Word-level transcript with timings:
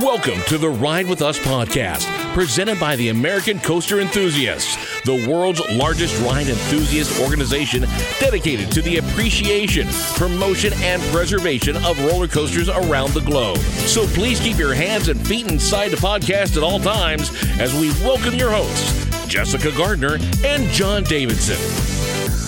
Welcome 0.00 0.40
to 0.48 0.56
the 0.56 0.70
Ride 0.70 1.06
With 1.06 1.20
Us 1.20 1.38
podcast, 1.38 2.06
presented 2.32 2.80
by 2.80 2.96
the 2.96 3.10
American 3.10 3.60
Coaster 3.60 4.00
Enthusiasts, 4.00 4.74
the 5.02 5.28
world's 5.28 5.60
largest 5.72 6.18
ride 6.22 6.48
enthusiast 6.48 7.20
organization 7.20 7.82
dedicated 8.18 8.72
to 8.72 8.80
the 8.80 8.96
appreciation, 8.96 9.86
promotion, 10.14 10.72
and 10.76 11.02
preservation 11.12 11.76
of 11.76 12.02
roller 12.06 12.26
coasters 12.26 12.70
around 12.70 13.12
the 13.12 13.20
globe. 13.20 13.58
So 13.58 14.06
please 14.06 14.40
keep 14.40 14.56
your 14.56 14.72
hands 14.72 15.08
and 15.08 15.26
feet 15.26 15.50
inside 15.50 15.90
the 15.90 15.98
podcast 15.98 16.56
at 16.56 16.62
all 16.62 16.80
times 16.80 17.30
as 17.60 17.74
we 17.74 17.90
welcome 18.02 18.32
your 18.32 18.50
hosts, 18.50 19.26
Jessica 19.26 19.72
Gardner 19.72 20.16
and 20.42 20.70
John 20.70 21.04
Davidson. 21.04 21.58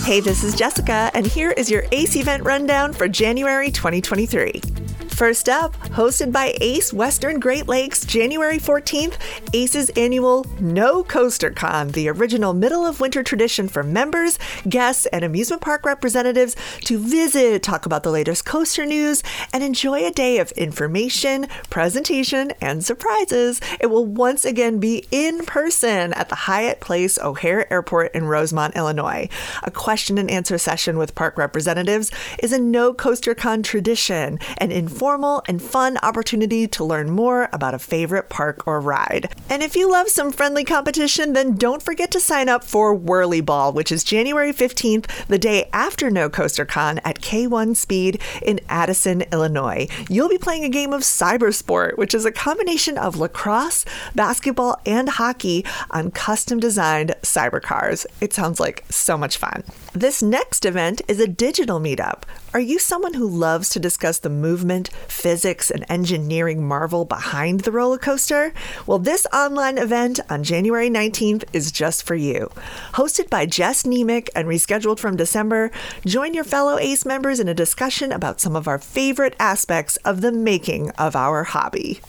Hey, 0.03 0.19
this 0.19 0.43
is 0.43 0.55
Jessica, 0.55 1.11
and 1.13 1.27
here 1.27 1.51
is 1.51 1.69
your 1.69 1.85
ACE 1.91 2.15
event 2.15 2.43
rundown 2.43 2.91
for 2.91 3.07
January 3.07 3.69
2023. 3.69 4.74
First 5.15 5.47
up, 5.47 5.77
hosted 5.77 6.33
by 6.33 6.57
ACE 6.59 6.91
Western 6.91 7.39
Great 7.39 7.69
Lakes, 7.69 8.03
January 8.03 8.57
14th, 8.57 9.15
ACE's 9.53 9.89
annual 9.91 10.45
No 10.59 11.05
Coaster 11.05 11.51
Con, 11.51 11.87
the 11.91 12.09
original 12.09 12.51
middle 12.51 12.85
of 12.85 12.99
winter 12.99 13.23
tradition 13.23 13.69
for 13.69 13.81
members, 13.81 14.37
guests, 14.67 15.05
and 15.05 15.23
amusement 15.23 15.61
park 15.61 15.85
representatives 15.85 16.57
to 16.81 16.97
visit, 16.97 17.63
talk 17.63 17.85
about 17.85 18.03
the 18.03 18.11
latest 18.11 18.43
coaster 18.43 18.85
news, 18.85 19.23
and 19.53 19.63
enjoy 19.63 20.05
a 20.05 20.11
day 20.11 20.37
of 20.37 20.51
information, 20.51 21.47
presentation, 21.69 22.51
and 22.59 22.83
surprises. 22.83 23.61
It 23.79 23.85
will 23.85 24.05
once 24.05 24.43
again 24.43 24.81
be 24.81 25.05
in 25.11 25.45
person 25.45 26.11
at 26.11 26.27
the 26.27 26.35
Hyatt 26.35 26.81
Place 26.81 27.17
O'Hare 27.19 27.71
Airport 27.71 28.13
in 28.13 28.25
Rosemont, 28.25 28.75
Illinois. 28.75 29.29
A 29.63 29.71
question 29.71 30.17
and 30.17 30.29
answer 30.29 30.57
session 30.57 30.97
with 30.97 31.15
park 31.15 31.37
representatives 31.37 32.11
is 32.43 32.51
a 32.51 32.59
No 32.59 32.93
Coaster 32.93 33.33
Con 33.33 33.63
tradition, 33.63 34.39
and 34.57 34.73
informal 34.73 35.04
informal 35.05 35.43
and 35.47 35.61
fun 35.61 35.99
opportunity 36.01 36.67
to 36.67 36.83
learn 36.83 37.11
more 37.11 37.47
about 37.53 37.75
a 37.75 37.79
favorite 37.79 38.27
park 38.27 38.65
or 38.65 38.81
ride. 38.81 39.31
And 39.51 39.61
if 39.61 39.75
you 39.75 39.91
love 39.91 40.09
some 40.09 40.31
friendly 40.31 40.63
competition, 40.63 41.33
then 41.33 41.57
don't 41.57 41.83
forget 41.83 42.09
to 42.11 42.19
sign 42.19 42.49
up 42.49 42.63
for 42.63 42.91
Whirly 42.91 43.39
Ball, 43.39 43.71
which 43.71 43.91
is 43.91 44.03
January 44.03 44.51
15th, 44.51 45.05
the 45.27 45.37
day 45.37 45.69
after 45.71 46.09
No 46.09 46.27
Coaster 46.27 46.65
Con 46.65 46.97
at 47.05 47.21
K1 47.21 47.75
Speed 47.75 48.19
in 48.41 48.59
Addison, 48.67 49.21
Illinois. 49.31 49.87
You'll 50.09 50.27
be 50.27 50.39
playing 50.39 50.63
a 50.63 50.69
game 50.69 50.91
of 50.91 51.01
Cybersport, 51.01 51.99
which 51.99 52.15
is 52.15 52.25
a 52.25 52.31
combination 52.31 52.97
of 52.97 53.15
lacrosse, 53.15 53.85
basketball, 54.15 54.81
and 54.87 55.07
hockey 55.07 55.63
on 55.91 56.09
custom 56.09 56.59
designed 56.59 57.13
cybercars. 57.21 58.07
It 58.21 58.33
sounds 58.33 58.59
like 58.59 58.83
so 58.89 59.19
much 59.19 59.37
fun. 59.37 59.63
This 59.93 60.23
next 60.23 60.65
event 60.65 61.03
is 61.07 61.19
a 61.19 61.27
digital 61.27 61.79
meetup. 61.79 62.23
Are 62.55 62.59
you 62.61 62.79
someone 62.79 63.15
who 63.15 63.27
loves 63.27 63.67
to 63.69 63.79
discuss 63.79 64.19
the 64.19 64.29
movement, 64.29 64.89
physics, 65.07 65.71
and 65.71 65.85
engineering 65.89 66.67
marvel 66.67 67.05
behind 67.05 67.61
the 67.61 67.71
roller 67.71 67.97
coaster? 67.97 68.53
Well, 68.85 68.99
this 68.99 69.25
online 69.33 69.77
event 69.77 70.19
on 70.29 70.43
January 70.43 70.89
19th 70.89 71.43
is 71.53 71.71
just 71.71 72.03
for 72.03 72.15
you. 72.15 72.49
Hosted 72.93 73.29
by 73.29 73.45
Jess 73.45 73.83
Nemick 73.83 74.29
and 74.35 74.47
rescheduled 74.47 74.99
from 74.99 75.15
December, 75.15 75.71
join 76.05 76.33
your 76.33 76.43
fellow 76.43 76.77
ACE 76.77 77.05
members 77.05 77.39
in 77.39 77.47
a 77.47 77.53
discussion 77.53 78.11
about 78.11 78.39
some 78.39 78.55
of 78.55 78.67
our 78.67 78.79
favorite 78.79 79.35
aspects 79.39 79.97
of 79.97 80.21
the 80.21 80.31
making 80.31 80.91
of 80.91 81.15
our 81.15 81.43
hobby. 81.43 82.01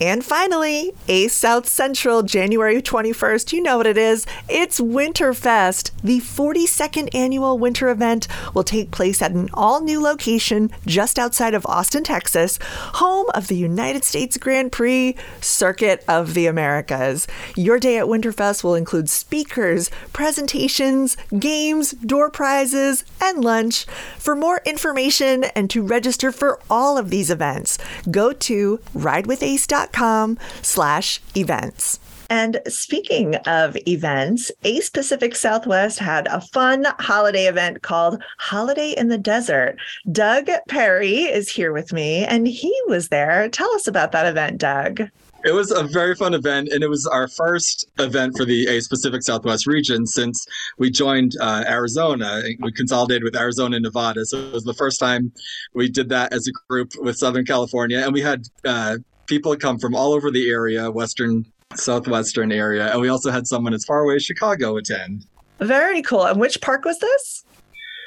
And 0.00 0.24
finally, 0.24 0.92
ACE 1.06 1.32
South 1.32 1.68
Central, 1.68 2.24
January 2.24 2.82
21st. 2.82 3.52
You 3.52 3.62
know 3.62 3.76
what 3.76 3.86
it 3.86 3.96
is. 3.96 4.26
It's 4.48 4.80
Winterfest. 4.80 5.92
The 6.02 6.18
42nd 6.18 7.14
annual 7.14 7.58
winter 7.58 7.88
event 7.88 8.26
will 8.54 8.64
take 8.64 8.90
place 8.90 9.22
at 9.22 9.30
an 9.30 9.50
all 9.54 9.80
new 9.80 10.02
location 10.02 10.72
just 10.84 11.16
outside 11.16 11.54
of 11.54 11.64
Austin, 11.66 12.02
Texas, 12.02 12.58
home 12.94 13.26
of 13.34 13.46
the 13.46 13.56
United 13.56 14.02
States 14.02 14.36
Grand 14.36 14.72
Prix 14.72 15.14
Circuit 15.40 16.04
of 16.08 16.34
the 16.34 16.46
Americas. 16.46 17.28
Your 17.54 17.78
day 17.78 17.96
at 17.98 18.06
Winterfest 18.06 18.64
will 18.64 18.74
include 18.74 19.08
speakers, 19.08 19.90
presentations, 20.12 21.16
games, 21.38 21.92
door 21.92 22.30
prizes, 22.30 23.04
and 23.20 23.44
lunch. 23.44 23.86
For 24.18 24.34
more 24.34 24.60
information 24.66 25.44
and 25.44 25.70
to 25.70 25.82
register 25.82 26.32
for 26.32 26.58
all 26.68 26.98
of 26.98 27.10
these 27.10 27.30
events, 27.30 27.78
go 28.10 28.32
to 28.32 28.80
ridewithace.com 28.92 29.83
com 29.92 30.38
slash 30.62 31.20
events. 31.36 32.00
And 32.30 32.60
speaking 32.66 33.36
of 33.46 33.76
events, 33.86 34.50
Ace 34.64 34.88
Pacific 34.88 35.36
Southwest 35.36 35.98
had 35.98 36.26
a 36.28 36.40
fun 36.40 36.86
holiday 36.98 37.46
event 37.46 37.82
called 37.82 38.22
Holiday 38.38 38.94
in 38.96 39.08
the 39.08 39.18
Desert. 39.18 39.76
Doug 40.10 40.48
Perry 40.68 41.24
is 41.24 41.50
here 41.50 41.72
with 41.72 41.92
me, 41.92 42.24
and 42.24 42.48
he 42.48 42.74
was 42.88 43.08
there. 43.08 43.48
Tell 43.50 43.70
us 43.74 43.86
about 43.86 44.12
that 44.12 44.26
event, 44.26 44.58
Doug. 44.58 45.02
It 45.44 45.52
was 45.52 45.70
a 45.70 45.84
very 45.84 46.14
fun 46.14 46.32
event, 46.32 46.70
and 46.72 46.82
it 46.82 46.88
was 46.88 47.06
our 47.06 47.28
first 47.28 47.86
event 47.98 48.34
for 48.34 48.46
the 48.46 48.66
Ace 48.66 48.88
Pacific 48.88 49.22
Southwest 49.22 49.66
region 49.66 50.06
since 50.06 50.46
we 50.78 50.90
joined 50.90 51.36
uh, 51.38 51.64
Arizona. 51.68 52.42
We 52.60 52.72
consolidated 52.72 53.24
with 53.24 53.36
Arizona 53.36 53.76
and 53.76 53.82
Nevada, 53.82 54.24
so 54.24 54.38
it 54.38 54.52
was 54.54 54.64
the 54.64 54.72
first 54.72 54.98
time 54.98 55.30
we 55.74 55.90
did 55.90 56.08
that 56.08 56.32
as 56.32 56.48
a 56.48 56.52
group 56.70 56.92
with 56.96 57.18
Southern 57.18 57.44
California, 57.44 57.98
and 57.98 58.14
we 58.14 58.22
had 58.22 58.48
uh, 58.64 58.96
people 59.26 59.56
come 59.56 59.78
from 59.78 59.94
all 59.94 60.12
over 60.12 60.30
the 60.30 60.50
area, 60.50 60.90
western, 60.90 61.44
southwestern 61.74 62.52
area, 62.52 62.92
and 62.92 63.00
we 63.00 63.08
also 63.08 63.30
had 63.30 63.46
someone 63.46 63.74
as 63.74 63.84
far 63.84 64.02
away 64.02 64.16
as 64.16 64.24
Chicago 64.24 64.76
attend. 64.76 65.26
Very 65.60 66.02
cool. 66.02 66.24
And 66.24 66.40
which 66.40 66.60
park 66.60 66.84
was 66.84 66.98
this? 66.98 67.44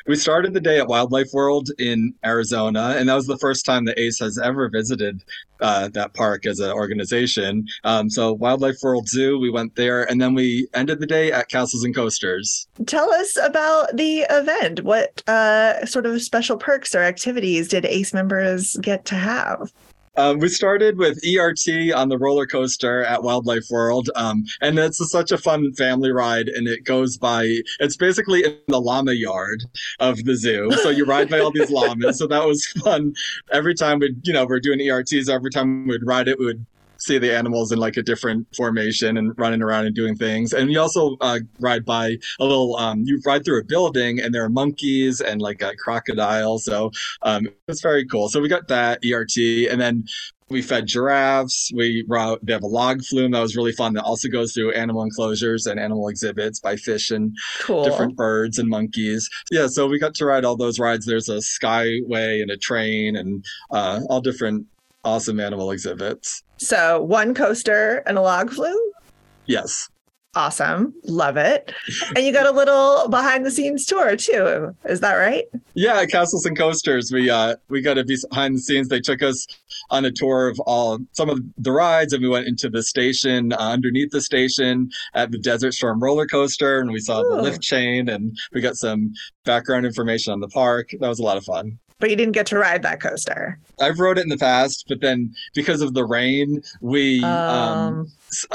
We 0.07 0.15
started 0.15 0.53
the 0.53 0.61
day 0.61 0.79
at 0.79 0.87
Wildlife 0.87 1.33
World 1.33 1.69
in 1.79 2.13
Arizona, 2.23 2.95
and 2.97 3.09
that 3.09 3.15
was 3.15 3.27
the 3.27 3.37
first 3.39 3.65
time 3.65 3.83
the 3.83 3.99
ACE 3.99 4.19
has 4.19 4.39
ever 4.39 4.69
visited 4.69 5.21
uh, 5.59 5.89
that 5.89 6.13
park 6.13 6.45
as 6.45 6.61
an 6.61 6.71
organization. 6.71 7.67
Um, 7.83 8.09
so, 8.09 8.31
Wildlife 8.31 8.77
World 8.81 9.09
Zoo, 9.09 9.37
we 9.37 9.49
went 9.49 9.75
there, 9.75 10.09
and 10.09 10.21
then 10.21 10.33
we 10.33 10.69
ended 10.73 11.01
the 11.01 11.07
day 11.07 11.33
at 11.33 11.49
Castles 11.49 11.83
and 11.83 11.93
Coasters. 11.93 12.69
Tell 12.85 13.13
us 13.15 13.37
about 13.43 13.97
the 13.97 14.19
event. 14.29 14.85
What 14.85 15.27
uh, 15.27 15.85
sort 15.85 16.05
of 16.05 16.21
special 16.21 16.55
perks 16.55 16.95
or 16.95 17.03
activities 17.03 17.67
did 17.67 17.83
ACE 17.83 18.13
members 18.13 18.77
get 18.81 19.03
to 19.05 19.15
have? 19.15 19.73
Um, 20.17 20.39
we 20.39 20.49
started 20.49 20.97
with 20.97 21.19
ERT 21.23 21.93
on 21.95 22.09
the 22.09 22.17
roller 22.17 22.47
coaster 22.47 23.03
at 23.03 23.21
Wildlife 23.21 23.65
World, 23.69 24.09
um, 24.15 24.45
and 24.61 24.79
it's 24.79 24.99
a, 24.99 25.05
such 25.05 25.31
a 25.31 25.37
fun 25.37 25.73
family 25.73 26.11
ride. 26.11 26.49
And 26.49 26.67
it 26.67 26.83
goes 26.83 27.17
by, 27.17 27.59
it's 27.79 27.95
basically 27.95 28.43
in 28.43 28.57
the 28.67 28.81
llama 28.81 29.13
yard 29.13 29.63
of 29.99 30.23
the 30.25 30.35
zoo. 30.35 30.71
So 30.81 30.89
you 30.89 31.05
ride 31.05 31.29
by 31.29 31.39
all 31.39 31.51
these 31.51 31.69
llamas. 31.69 32.17
So 32.17 32.25
that 32.27 32.45
was 32.45 32.65
fun. 32.83 33.13
Every 33.51 33.75
time 33.75 33.99
we, 33.99 34.15
you 34.23 34.33
know, 34.33 34.45
we're 34.45 34.59
doing 34.59 34.81
ERTs. 34.81 35.29
Every 35.29 35.51
time 35.51 35.87
we'd 35.87 36.05
ride 36.05 36.27
it, 36.27 36.39
we 36.39 36.45
would 36.45 36.65
see 36.99 37.17
the 37.17 37.35
animals 37.35 37.71
in 37.71 37.79
like 37.79 37.97
a 37.97 38.03
different 38.03 38.47
formation 38.55 39.17
and 39.17 39.33
running 39.37 39.61
around 39.61 39.85
and 39.85 39.95
doing 39.95 40.15
things. 40.15 40.53
And 40.53 40.71
you 40.71 40.79
also 40.79 41.17
uh, 41.21 41.39
ride 41.59 41.85
by 41.85 42.17
a 42.39 42.43
little, 42.43 42.75
um, 42.77 43.03
you 43.05 43.21
ride 43.25 43.45
through 43.45 43.59
a 43.59 43.63
building 43.63 44.19
and 44.19 44.33
there 44.33 44.43
are 44.43 44.49
monkeys 44.49 45.21
and 45.21 45.41
like 45.41 45.61
a 45.61 45.75
crocodile. 45.75 46.59
So 46.59 46.91
um, 47.21 47.47
it's 47.67 47.81
very 47.81 48.05
cool. 48.05 48.29
So 48.29 48.41
we 48.41 48.49
got 48.49 48.67
that 48.67 48.99
ERT 49.05 49.37
and 49.69 49.79
then 49.79 50.05
we 50.49 50.61
fed 50.61 50.87
giraffes. 50.87 51.71
We 51.75 52.05
they 52.41 52.53
have 52.53 52.63
a 52.63 52.67
log 52.67 53.03
flume 53.03 53.31
that 53.31 53.41
was 53.41 53.55
really 53.55 53.73
fun. 53.73 53.93
That 53.93 54.03
also 54.03 54.29
goes 54.29 54.53
through 54.53 54.71
animal 54.73 55.03
enclosures 55.03 55.65
and 55.65 55.79
animal 55.79 56.07
exhibits 56.07 56.59
by 56.59 56.75
fish 56.77 57.11
and 57.11 57.35
cool. 57.61 57.83
different 57.83 58.15
birds 58.15 58.57
and 58.57 58.69
monkeys. 58.69 59.29
Yeah, 59.51 59.67
so 59.67 59.87
we 59.87 59.99
got 59.99 60.15
to 60.15 60.25
ride 60.25 60.45
all 60.45 60.55
those 60.55 60.79
rides. 60.79 61.05
There's 61.05 61.29
a 61.29 61.37
skyway 61.37 62.41
and 62.41 62.49
a 62.49 62.57
train 62.57 63.15
and 63.15 63.43
uh, 63.71 64.01
all 64.09 64.21
different 64.21 64.67
awesome 65.07 65.39
animal 65.39 65.71
exhibits. 65.71 66.43
So 66.57 67.01
one 67.01 67.33
coaster 67.33 68.03
and 68.05 68.17
a 68.17 68.21
log 68.21 68.51
flume? 68.51 68.77
Yes. 69.45 69.89
Awesome. 70.35 70.93
Love 71.05 71.37
it. 71.37 71.73
And 72.15 72.23
you 72.23 72.31
got 72.31 72.45
a 72.45 72.51
little 72.51 73.07
behind 73.07 73.45
the 73.45 73.49
scenes 73.49 73.85
tour 73.85 74.15
too. 74.17 74.75
Is 74.85 74.99
that 74.99 75.13
right? 75.13 75.45
Yeah, 75.73 76.05
Castles 76.05 76.45
and 76.45 76.55
Coasters. 76.55 77.11
We 77.11 77.29
uh 77.29 77.55
we 77.69 77.81
got 77.81 77.97
a 77.97 78.03
behind 78.03 78.57
the 78.57 78.59
scenes. 78.59 78.89
They 78.89 78.99
took 78.99 79.23
us 79.23 79.47
on 79.89 80.05
a 80.05 80.11
tour 80.11 80.49
of 80.49 80.59
all 80.59 80.99
some 81.13 81.29
of 81.29 81.39
the 81.57 81.71
rides 81.71 82.13
and 82.13 82.21
we 82.21 82.29
went 82.29 82.47
into 82.47 82.69
the 82.69 82.83
station 82.83 83.53
uh, 83.53 83.57
underneath 83.57 84.11
the 84.11 84.21
station 84.21 84.91
at 85.15 85.31
the 85.31 85.39
Desert 85.39 85.73
Storm 85.73 86.03
roller 86.03 86.27
coaster 86.27 86.81
and 86.81 86.91
we 86.91 86.99
saw 86.99 87.21
Ooh. 87.21 87.37
the 87.37 87.41
lift 87.41 87.61
chain 87.61 88.09
and 88.09 88.37
we 88.53 88.61
got 88.61 88.75
some 88.75 89.13
background 89.45 89.85
information 89.85 90.33
on 90.33 90.41
the 90.41 90.49
park. 90.49 90.89
That 90.99 91.07
was 91.07 91.19
a 91.19 91.23
lot 91.23 91.37
of 91.37 91.45
fun 91.45 91.79
but 91.99 92.09
you 92.09 92.15
didn't 92.15 92.33
get 92.33 92.45
to 92.47 92.57
ride 92.57 92.83
that 92.83 93.01
coaster. 93.01 93.59
I've 93.79 93.99
rode 93.99 94.17
it 94.17 94.21
in 94.21 94.29
the 94.29 94.37
past, 94.37 94.85
but 94.87 95.01
then 95.01 95.33
because 95.53 95.81
of 95.81 95.93
the 95.93 96.05
rain, 96.05 96.61
we 96.81 97.23
um, 97.23 97.33
um 97.33 98.11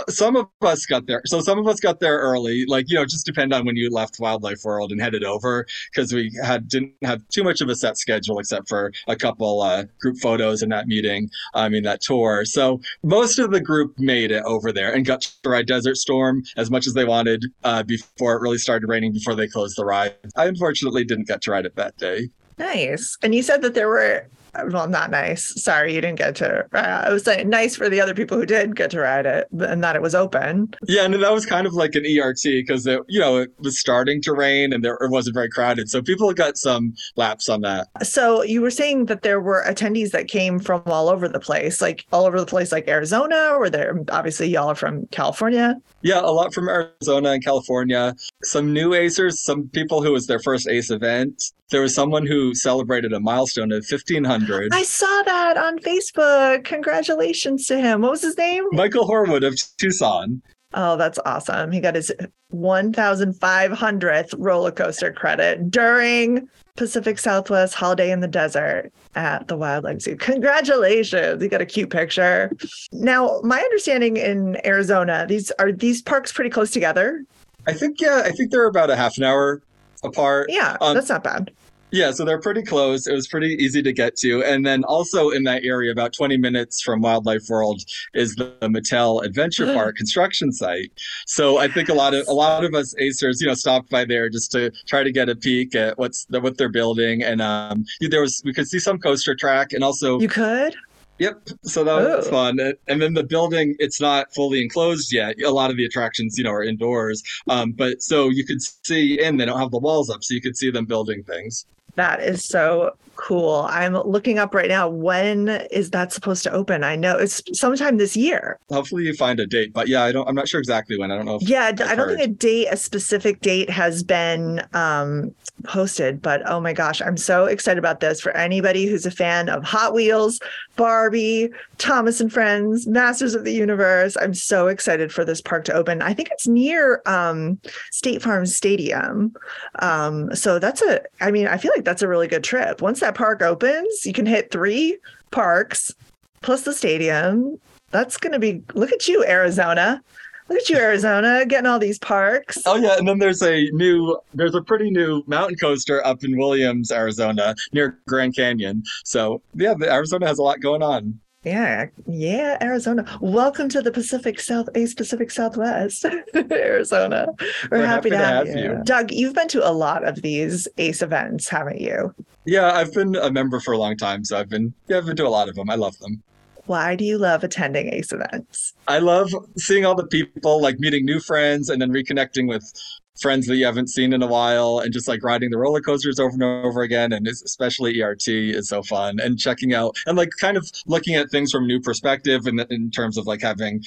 some 0.08 0.36
of 0.36 0.48
us 0.60 0.86
got 0.86 1.06
there. 1.06 1.22
So 1.24 1.40
some 1.40 1.58
of 1.58 1.66
us 1.66 1.80
got 1.80 2.00
there 2.00 2.18
early, 2.18 2.64
like 2.66 2.88
you 2.88 2.96
know, 2.96 3.04
just 3.04 3.26
depend 3.26 3.52
on 3.52 3.64
when 3.64 3.76
you 3.76 3.90
left 3.90 4.20
Wildlife 4.20 4.64
World 4.64 4.92
and 4.92 5.00
headed 5.00 5.24
over, 5.24 5.66
because 5.92 6.12
we 6.12 6.32
had 6.42 6.68
didn't 6.68 6.92
have 7.02 7.26
too 7.28 7.42
much 7.42 7.60
of 7.60 7.68
a 7.68 7.74
set 7.74 7.96
schedule 7.98 8.38
except 8.38 8.68
for 8.68 8.92
a 9.08 9.16
couple 9.16 9.62
uh, 9.62 9.84
group 10.00 10.18
photos 10.18 10.62
in 10.62 10.68
that 10.70 10.86
meeting. 10.86 11.30
I 11.54 11.68
mean 11.68 11.82
that 11.84 12.00
tour. 12.00 12.44
So 12.44 12.80
most 13.02 13.38
of 13.38 13.50
the 13.50 13.60
group 13.60 13.98
made 13.98 14.30
it 14.30 14.42
over 14.44 14.72
there 14.72 14.92
and 14.92 15.04
got 15.04 15.22
to 15.22 15.48
ride 15.48 15.66
Desert 15.66 15.96
Storm 15.96 16.42
as 16.56 16.70
much 16.70 16.86
as 16.86 16.94
they 16.94 17.04
wanted 17.04 17.46
uh, 17.64 17.82
before 17.82 18.36
it 18.36 18.42
really 18.42 18.58
started 18.58 18.86
raining 18.86 19.12
before 19.12 19.34
they 19.34 19.48
closed 19.48 19.76
the 19.76 19.84
ride. 19.84 20.14
I 20.36 20.46
unfortunately 20.46 21.04
didn't 21.04 21.28
get 21.28 21.42
to 21.42 21.50
ride 21.50 21.66
it 21.66 21.76
that 21.76 21.96
day. 21.96 22.28
Nice. 22.62 23.18
And 23.22 23.34
you 23.34 23.42
said 23.42 23.62
that 23.62 23.74
there 23.74 23.88
were 23.88 24.28
well, 24.54 24.88
not 24.88 25.10
nice. 25.10 25.62
Sorry, 25.62 25.94
you 25.94 26.00
didn't 26.00 26.18
get 26.18 26.36
to. 26.36 26.66
Uh, 26.74 27.02
I 27.06 27.12
was 27.12 27.24
saying 27.24 27.48
nice 27.48 27.74
for 27.74 27.88
the 27.88 28.00
other 28.00 28.14
people 28.14 28.36
who 28.36 28.44
did 28.44 28.76
get 28.76 28.90
to 28.90 29.00
ride 29.00 29.24
it, 29.24 29.48
and 29.50 29.82
that 29.82 29.96
it 29.96 30.02
was 30.02 30.14
open. 30.14 30.74
Yeah, 30.86 31.04
and 31.04 31.14
that 31.14 31.32
was 31.32 31.46
kind 31.46 31.66
of 31.66 31.72
like 31.72 31.94
an 31.94 32.04
ERT 32.04 32.42
because 32.44 32.86
it, 32.86 33.00
you 33.08 33.18
know, 33.18 33.38
it 33.38 33.50
was 33.58 33.80
starting 33.80 34.20
to 34.22 34.34
rain 34.34 34.72
and 34.72 34.84
there 34.84 34.98
it 35.00 35.10
wasn't 35.10 35.34
very 35.34 35.48
crowded, 35.48 35.88
so 35.88 36.02
people 36.02 36.32
got 36.34 36.58
some 36.58 36.94
laps 37.16 37.48
on 37.48 37.62
that. 37.62 37.88
So 38.02 38.42
you 38.42 38.60
were 38.60 38.70
saying 38.70 39.06
that 39.06 39.22
there 39.22 39.40
were 39.40 39.64
attendees 39.66 40.10
that 40.10 40.28
came 40.28 40.58
from 40.58 40.82
all 40.86 41.08
over 41.08 41.28
the 41.28 41.40
place, 41.40 41.80
like 41.80 42.04
all 42.12 42.26
over 42.26 42.38
the 42.38 42.46
place, 42.46 42.72
like 42.72 42.88
Arizona, 42.88 43.54
or 43.56 43.70
there. 43.70 43.98
Obviously, 44.10 44.48
y'all 44.48 44.68
are 44.68 44.74
from 44.74 45.06
California. 45.06 45.76
Yeah, 46.02 46.20
a 46.20 46.32
lot 46.32 46.52
from 46.52 46.68
Arizona 46.68 47.30
and 47.30 47.44
California. 47.44 48.14
Some 48.42 48.72
new 48.72 48.90
Acers, 48.90 49.34
some 49.34 49.68
people 49.68 50.02
who 50.02 50.12
was 50.12 50.26
their 50.26 50.40
first 50.40 50.68
Ace 50.68 50.90
event. 50.90 51.42
There 51.70 51.80
was 51.80 51.94
someone 51.94 52.26
who 52.26 52.54
celebrated 52.54 53.12
a 53.12 53.20
milestone 53.20 53.72
of 53.72 53.84
1500. 53.88 54.72
I 54.74 54.82
saw 54.82 55.22
that 55.24 55.56
on 55.56 55.78
Facebook. 55.78 56.64
Congratulations 56.64 57.66
to 57.66 57.78
him. 57.78 58.02
What 58.02 58.10
was 58.10 58.22
his 58.22 58.36
name? 58.36 58.64
Michael 58.72 59.08
Horwood 59.08 59.46
of 59.46 59.58
Tucson. 59.78 60.42
Oh, 60.74 60.96
that's 60.96 61.18
awesome. 61.26 61.70
He 61.70 61.80
got 61.80 61.94
his 61.94 62.12
1500th 62.52 64.34
roller 64.38 64.70
coaster 64.70 65.12
credit 65.12 65.70
during 65.70 66.48
Pacific 66.76 67.18
Southwest 67.18 67.74
Holiday 67.74 68.10
in 68.10 68.20
the 68.20 68.28
Desert 68.28 68.90
at 69.14 69.48
the 69.48 69.56
Wildlife 69.56 70.00
Zoo. 70.00 70.16
Congratulations. 70.16 71.42
You 71.42 71.48
got 71.48 71.60
a 71.60 71.66
cute 71.66 71.90
picture. 71.90 72.50
Now, 72.92 73.40
my 73.44 73.60
understanding 73.60 74.16
in 74.16 74.58
Arizona, 74.66 75.26
these 75.28 75.50
are 75.52 75.72
these 75.72 76.00
parks 76.00 76.32
pretty 76.32 76.50
close 76.50 76.70
together. 76.70 77.24
I 77.66 77.74
think 77.74 78.00
yeah, 78.00 78.22
I 78.24 78.30
think 78.30 78.50
they're 78.50 78.66
about 78.66 78.90
a 78.90 78.96
half 78.96 79.18
an 79.18 79.24
hour 79.24 79.62
apart. 80.02 80.46
Yeah, 80.50 80.76
um, 80.80 80.94
that's 80.94 81.08
not 81.08 81.24
bad. 81.24 81.52
Yeah, 81.92 82.10
so 82.10 82.24
they're 82.24 82.40
pretty 82.40 82.62
close. 82.62 83.06
It 83.06 83.12
was 83.12 83.28
pretty 83.28 83.48
easy 83.48 83.82
to 83.82 83.92
get 83.92 84.16
to. 84.16 84.42
And 84.42 84.64
then 84.64 84.82
also 84.84 85.28
in 85.28 85.44
that 85.44 85.62
area, 85.62 85.92
about 85.92 86.14
20 86.14 86.38
minutes 86.38 86.80
from 86.80 87.02
Wildlife 87.02 87.42
World, 87.50 87.82
is 88.14 88.34
the 88.34 88.56
Mattel 88.62 89.22
Adventure 89.22 89.66
Park 89.74 89.96
construction 89.96 90.52
site. 90.52 90.90
So 91.26 91.58
I 91.58 91.68
think 91.68 91.90
a 91.90 91.94
lot 91.94 92.14
of 92.14 92.26
a 92.28 92.32
lot 92.32 92.64
of 92.64 92.74
us 92.74 92.94
Acers, 92.94 93.42
you 93.42 93.46
know, 93.46 93.52
stopped 93.52 93.90
by 93.90 94.06
there 94.06 94.30
just 94.30 94.50
to 94.52 94.70
try 94.86 95.02
to 95.02 95.12
get 95.12 95.28
a 95.28 95.36
peek 95.36 95.74
at 95.74 95.98
what's 95.98 96.24
the, 96.24 96.40
what 96.40 96.56
they're 96.56 96.70
building. 96.70 97.22
And 97.22 97.42
um, 97.42 97.84
there 98.00 98.22
was 98.22 98.40
we 98.42 98.54
could 98.54 98.68
see 98.68 98.78
some 98.78 98.98
coaster 98.98 99.34
track, 99.34 99.74
and 99.74 99.84
also 99.84 100.18
you 100.18 100.28
could. 100.28 100.74
Yep. 101.22 101.50
So 101.62 101.84
that 101.84 102.16
was 102.16 102.28
fun. 102.28 102.58
And 102.88 103.00
then 103.00 103.14
the 103.14 103.22
building, 103.22 103.76
it's 103.78 104.00
not 104.00 104.34
fully 104.34 104.60
enclosed 104.60 105.12
yet. 105.12 105.40
A 105.40 105.50
lot 105.50 105.70
of 105.70 105.76
the 105.76 105.84
attractions, 105.84 106.36
you 106.36 106.42
know, 106.42 106.50
are 106.50 106.64
indoors. 106.64 107.22
Um, 107.48 107.70
but 107.70 108.02
so 108.02 108.28
you 108.28 108.44
could 108.44 108.60
see 108.60 109.22
in, 109.22 109.36
they 109.36 109.44
don't 109.44 109.60
have 109.60 109.70
the 109.70 109.78
walls 109.78 110.10
up, 110.10 110.24
so 110.24 110.34
you 110.34 110.40
could 110.40 110.56
see 110.56 110.72
them 110.72 110.84
building 110.84 111.22
things. 111.22 111.64
That 111.94 112.20
is 112.20 112.44
so 112.44 112.96
cool. 113.22 113.66
I'm 113.70 113.94
looking 113.94 114.38
up 114.38 114.52
right 114.54 114.68
now. 114.68 114.88
When 114.88 115.48
is 115.70 115.90
that 115.90 116.12
supposed 116.12 116.42
to 116.42 116.52
open? 116.52 116.82
I 116.82 116.96
know 116.96 117.16
it's 117.16 117.40
sometime 117.52 117.96
this 117.96 118.16
year. 118.16 118.58
Hopefully 118.68 119.04
you 119.04 119.14
find 119.14 119.38
a 119.38 119.46
date, 119.46 119.72
but 119.72 119.86
yeah, 119.86 120.02
I 120.02 120.10
don't. 120.10 120.28
I'm 120.28 120.34
not 120.34 120.48
sure 120.48 120.58
exactly 120.58 120.98
when. 120.98 121.12
I 121.12 121.16
don't 121.16 121.26
know. 121.26 121.38
yeah, 121.40 121.66
I've 121.66 121.80
I 121.80 121.94
do 121.94 121.96
not 121.96 122.08
think 122.08 122.20
a 122.20 122.26
date, 122.26 122.66
a 122.70 122.76
specific 122.76 123.40
date, 123.40 123.70
has 123.70 124.02
been 124.02 124.66
um, 124.72 125.32
posted. 125.62 126.20
But 126.20 126.42
oh 126.46 126.60
my 126.60 126.72
gosh, 126.72 127.00
I'm 127.00 127.16
so 127.16 127.46
excited 127.46 127.78
about 127.78 128.00
this. 128.00 128.20
For 128.20 128.32
anybody 128.32 128.86
who's 128.86 129.06
a 129.06 129.10
fan 129.10 129.48
of 129.48 129.62
Hot 129.62 129.94
Wheels, 129.94 130.40
Barbie, 130.74 131.50
Thomas 131.78 132.20
and 132.20 132.32
Friends, 132.32 132.88
Masters 132.88 133.34
of 133.34 133.44
the 133.44 133.52
Universe, 133.52 134.16
I'm 134.20 134.34
so 134.34 134.66
excited 134.66 135.12
for 135.12 135.24
this 135.24 135.40
park 135.40 135.64
to 135.66 135.72
open. 135.72 136.02
I 136.02 136.12
think 136.12 136.28
it's 136.32 136.48
near 136.48 137.02
um, 137.06 137.60
State 137.92 138.20
Farm 138.20 138.46
Stadium. 138.46 139.32
Um, 139.78 140.34
so 140.34 140.58
that's 140.58 140.82
a. 140.82 141.00
I 141.20 141.30
mean, 141.30 141.46
I 141.46 141.56
feel 141.56 141.70
like 141.76 141.84
that's 141.84 142.02
a 142.02 142.08
really 142.08 142.26
good 142.26 142.42
trip. 142.42 142.82
Once 142.82 142.98
that 142.98 143.11
park 143.12 143.42
opens, 143.42 144.04
you 144.04 144.12
can 144.12 144.26
hit 144.26 144.50
three 144.50 144.98
parks 145.30 145.94
plus 146.42 146.62
the 146.62 146.72
stadium. 146.72 147.58
That's 147.90 148.16
going 148.16 148.32
to 148.32 148.38
be, 148.38 148.62
look 148.74 148.92
at 148.92 149.06
you, 149.06 149.24
Arizona. 149.24 150.02
Look 150.48 150.60
at 150.60 150.68
you, 150.68 150.76
Arizona, 150.76 151.46
getting 151.46 151.66
all 151.66 151.78
these 151.78 151.98
parks. 151.98 152.58
Oh 152.66 152.76
yeah, 152.76 152.98
and 152.98 153.06
then 153.06 153.18
there's 153.18 153.42
a 153.42 153.70
new, 153.70 154.18
there's 154.34 154.54
a 154.54 154.60
pretty 154.60 154.90
new 154.90 155.22
mountain 155.26 155.56
coaster 155.56 156.04
up 156.04 156.24
in 156.24 156.36
Williams, 156.36 156.90
Arizona, 156.90 157.54
near 157.72 157.98
Grand 158.08 158.34
Canyon. 158.34 158.82
So 159.04 159.40
yeah, 159.54 159.74
Arizona 159.82 160.26
has 160.26 160.38
a 160.38 160.42
lot 160.42 160.60
going 160.60 160.82
on. 160.82 161.18
Yeah, 161.44 161.86
yeah, 162.06 162.56
Arizona. 162.62 163.04
Welcome 163.20 163.68
to 163.70 163.82
the 163.82 163.90
Pacific 163.90 164.38
South, 164.38 164.68
Ace 164.76 164.94
Pacific 164.94 165.28
Southwest, 165.28 166.06
Arizona. 166.34 167.26
We're, 167.68 167.78
We're 167.78 167.86
happy, 167.86 168.10
happy, 168.10 168.10
to, 168.10 168.16
have, 168.16 168.46
have 168.46 168.56
you. 168.56 168.62
you. 168.62 168.80
Doug, 168.84 169.10
you've 169.10 169.34
been 169.34 169.48
to 169.48 169.68
a 169.68 169.72
lot 169.72 170.06
of 170.06 170.22
these 170.22 170.68
Ace 170.78 171.02
events, 171.02 171.48
haven't 171.48 171.80
you? 171.80 172.14
Yeah, 172.44 172.72
I've 172.72 172.92
been 172.92 173.16
a 173.16 173.28
member 173.32 173.58
for 173.58 173.72
a 173.72 173.78
long 173.78 173.96
time, 173.96 174.24
so 174.24 174.38
I've 174.38 174.48
been 174.48 174.72
yeah, 174.86 174.98
I've 174.98 175.06
been 175.06 175.16
to 175.16 175.26
a 175.26 175.28
lot 175.28 175.48
of 175.48 175.56
them. 175.56 175.68
I 175.68 175.74
love 175.74 175.98
them. 175.98 176.22
Why 176.66 176.94
do 176.94 177.04
you 177.04 177.18
love 177.18 177.42
attending 177.42 177.92
ACE 177.92 178.12
events? 178.12 178.74
I 178.86 179.00
love 179.00 179.32
seeing 179.56 179.84
all 179.84 179.96
the 179.96 180.06
people, 180.06 180.62
like 180.62 180.78
meeting 180.78 181.04
new 181.04 181.18
friends 181.18 181.68
and 181.68 181.82
then 181.82 181.90
reconnecting 181.90 182.46
with 182.46 182.72
friends 183.20 183.46
that 183.46 183.56
you 183.56 183.64
haven't 183.64 183.88
seen 183.88 184.12
in 184.12 184.22
a 184.22 184.26
while 184.26 184.78
and 184.78 184.92
just 184.92 185.08
like 185.08 185.22
riding 185.22 185.50
the 185.50 185.58
roller 185.58 185.80
coasters 185.80 186.18
over 186.18 186.32
and 186.32 186.42
over 186.42 186.82
again 186.82 187.12
and 187.12 187.26
especially 187.26 188.00
ert 188.00 188.26
is 188.26 188.68
so 188.68 188.82
fun 188.82 189.20
and 189.20 189.38
checking 189.38 189.74
out 189.74 189.94
and 190.06 190.16
like 190.16 190.30
kind 190.40 190.56
of 190.56 190.68
looking 190.86 191.14
at 191.14 191.30
things 191.30 191.52
from 191.52 191.64
a 191.64 191.66
new 191.66 191.80
perspective 191.80 192.46
and 192.46 192.60
in, 192.60 192.66
in 192.70 192.90
terms 192.90 193.18
of 193.18 193.26
like 193.26 193.42
having 193.42 193.82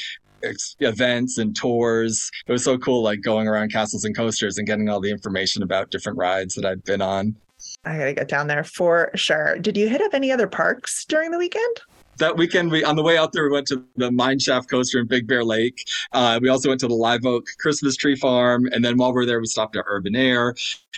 events 0.80 1.38
and 1.38 1.56
tours. 1.56 2.30
It 2.45 2.51
was 2.51 2.63
so 2.63 2.77
cool 2.77 3.01
like 3.01 3.22
going 3.22 3.48
around 3.48 3.72
castles 3.72 4.04
and 4.04 4.16
coasters 4.16 4.57
and 4.57 4.68
getting 4.68 4.89
all 4.89 5.00
the 5.00 5.10
information 5.10 5.63
about 5.63 5.89
different 5.89 6.18
rides 6.18 6.56
that 6.56 6.66
i'd 6.66 6.83
been 6.83 7.01
on. 7.01 7.36
I 7.83 7.98
gotta 7.98 8.13
get 8.13 8.27
down 8.27 8.48
there 8.48 8.63
for 8.63 9.12
sure. 9.16 9.57
Did 9.57 9.77
you 9.77 9.88
hit 9.88 10.01
up 10.01 10.13
any 10.13 10.31
other 10.31 10.48
parks 10.48 11.06
during 11.06 11.31
the 11.31 11.38
weekend 11.38 11.81
that 12.18 12.38
weekend, 12.38 12.72
we 12.72 12.84
on 12.84 12.96
the 12.96 13.04
way 13.04 13.18
out 13.18 13.32
there, 13.32 13.44
we 13.44 13.52
went 13.52 13.68
to 13.68 13.84
the 13.96 14.12
Mine 14.12 14.40
Shaft 14.40 14.70
Coaster 14.70 15.00
in 15.00 15.08
Big 15.08 15.28
Bear 15.28 15.44
Lake. 15.44 15.86
Uh, 16.12 16.40
we 16.42 16.50
also 16.50 16.70
went 16.70 16.80
to 16.82 16.88
the 16.88 16.96
Live 16.96 17.26
Oak 17.26 17.46
Christmas 17.60 17.96
Tree 17.96 18.16
Farm, 18.16 18.68
and 18.72 18.84
then 18.84 18.98
while 18.98 19.14
we 19.14 19.24
are 19.24 19.26
there, 19.26 19.40
we 19.40 19.48
stopped 19.48 19.76
at 19.76 19.84
Urban 19.88 20.16
Air 20.16 20.56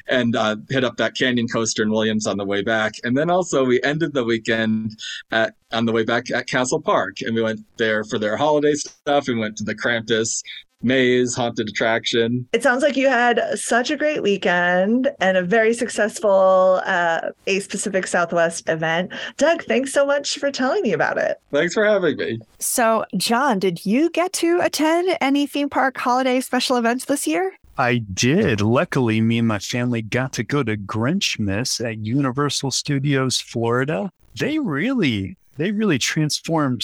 and 0.08 0.36
uh, 0.36 0.56
hit 0.70 0.84
up 0.84 0.98
that 0.98 1.16
Canyon 1.16 1.48
Coaster 1.48 1.84
in 1.84 1.90
Williams 1.90 2.28
on 2.28 2.38
the 2.38 2.46
way 2.46 2.62
back. 2.62 2.94
And 3.04 3.18
then 3.18 3.30
also 3.30 3.66
we 3.66 3.82
ended 3.84 4.14
the 4.14 4.24
weekend 4.24 4.98
at 5.32 5.56
on 5.74 5.86
the 5.86 5.92
way 5.92 6.04
back 6.04 6.32
at 6.32 6.48
Castle 6.48 6.82
Park, 6.82 7.18
and 7.22 7.36
we 7.36 7.42
went 7.42 7.60
there 7.78 8.04
for 8.04 8.18
their 8.18 8.38
holiday 8.38 8.74
stuff. 8.74 9.28
We 9.28 9.36
went 9.36 9.58
to 9.58 9.64
the 9.64 9.76
Krampus 9.76 10.42
maze, 10.82 11.36
haunted 11.36 11.70
attraction. 11.70 12.48
It 12.54 12.64
sounds 12.64 12.84
like 12.84 12.96
you 12.96 13.08
had 13.08 13.42
such 13.56 13.90
a 13.90 13.98
great 13.98 14.24
weekend 14.24 15.10
and 15.20 15.38
a 15.38 15.44
very 15.44 15.74
successful 15.74 16.82
uh, 16.86 17.30
Ace 17.48 17.68
Pacific 17.68 18.08
Southwest 18.08 18.68
event. 18.70 19.12
Doug, 19.38 19.64
thanks 19.64 19.94
so 19.94 20.06
much 20.06 20.38
for 20.38 20.52
telling 20.52 20.82
me 20.82 20.94
about 20.94 21.18
it. 21.18 21.40
Thanks 21.52 21.74
for 21.74 21.86
having 21.86 22.18
me. 22.18 22.40
So, 22.60 23.06
John, 23.16 23.60
did 23.60 23.86
you 23.86 24.10
get 24.10 24.34
to 24.34 24.60
attend 24.62 25.18
any 25.22 25.48
theme 25.48 25.70
park 25.70 25.98
holiday 25.98 26.42
special 26.42 26.78
events 26.78 27.06
this 27.06 27.28
year? 27.28 27.54
I 27.80 28.00
did. 28.14 28.62
Luckily, 28.62 29.22
me 29.22 29.38
and 29.38 29.48
my 29.48 29.60
family 29.60 30.02
got 30.02 30.34
to 30.34 30.44
go 30.44 30.64
to 30.64 30.76
Grinchmas 30.76 31.84
at 31.84 32.00
Universal 32.00 32.72
Studios 32.72 33.40
Florida. 33.40 34.12
They 34.40 34.58
really, 34.58 35.38
they 35.58 35.72
really 35.72 36.00
transformed 36.00 36.84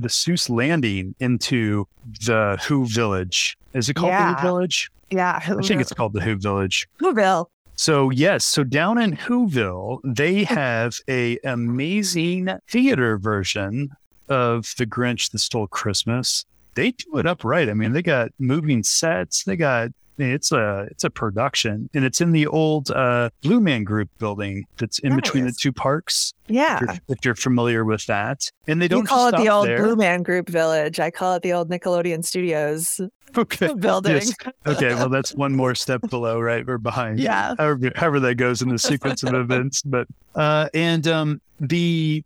the 0.00 0.08
Seuss 0.08 0.48
Landing 0.50 1.14
into 1.20 1.86
the 2.26 2.58
Who 2.66 2.86
Village. 2.86 3.56
Is 3.72 3.88
it 3.88 3.94
called 3.94 4.08
yeah. 4.08 4.34
the 4.34 4.40
Who 4.40 4.46
Village? 4.46 4.90
Yeah, 5.10 5.40
I 5.42 5.62
think 5.62 5.80
it's 5.80 5.92
called 5.92 6.12
the 6.12 6.20
Who 6.20 6.36
Village. 6.36 6.88
Whoville. 7.00 7.46
So 7.76 8.10
yes, 8.10 8.44
so 8.44 8.62
down 8.62 8.98
in 8.98 9.16
Whoville, 9.16 10.00
they 10.04 10.44
have 10.44 10.96
a 11.08 11.38
amazing 11.44 12.48
theater 12.68 13.18
version 13.18 13.90
of 14.28 14.72
The 14.78 14.86
Grinch 14.86 15.30
That 15.32 15.40
Stole 15.40 15.66
Christmas. 15.66 16.44
They 16.74 16.92
do 16.92 17.18
it 17.18 17.26
up 17.26 17.44
right. 17.44 17.68
I 17.68 17.74
mean, 17.74 17.92
they 17.92 18.02
got 18.02 18.30
moving 18.38 18.82
sets, 18.82 19.44
they 19.44 19.56
got 19.56 19.90
it's 20.18 20.52
a 20.52 20.86
it's 20.90 21.04
a 21.04 21.10
production, 21.10 21.88
and 21.94 22.04
it's 22.04 22.20
in 22.20 22.32
the 22.32 22.46
old 22.46 22.90
uh, 22.90 23.30
Blue 23.42 23.60
Man 23.60 23.84
Group 23.84 24.08
building 24.18 24.64
that's 24.76 24.98
in 25.00 25.10
nice. 25.10 25.20
between 25.20 25.46
the 25.46 25.52
two 25.52 25.72
parks. 25.72 26.32
Yeah, 26.46 26.76
if 26.76 26.80
you're, 26.82 26.98
if 27.08 27.24
you're, 27.24 27.34
familiar 27.34 27.84
with 27.84 28.06
that, 28.06 28.50
and 28.66 28.80
they 28.80 28.88
don't 28.88 29.00
you 29.00 29.06
call 29.06 29.28
it 29.28 29.36
the 29.36 29.48
old 29.48 29.66
there. 29.66 29.82
Blue 29.82 29.96
Man 29.96 30.22
Group 30.22 30.48
Village. 30.48 31.00
I 31.00 31.10
call 31.10 31.34
it 31.34 31.42
the 31.42 31.52
old 31.52 31.70
Nickelodeon 31.70 32.24
Studios. 32.24 33.00
Okay. 33.36 33.74
building. 33.78 34.12
Yes. 34.12 34.32
Okay. 34.64 34.94
Well, 34.94 35.08
that's 35.08 35.34
one 35.34 35.56
more 35.56 35.74
step 35.74 36.00
below, 36.08 36.38
right? 36.38 36.64
We're 36.64 36.78
behind. 36.78 37.18
Yeah. 37.18 37.54
However, 37.58 37.90
however 37.96 38.20
that 38.20 38.36
goes 38.36 38.62
in 38.62 38.68
the 38.68 38.78
sequence 38.78 39.24
of 39.24 39.34
events, 39.34 39.82
but 39.82 40.06
uh, 40.36 40.68
and 40.72 41.04
um, 41.08 41.40
the 41.58 42.22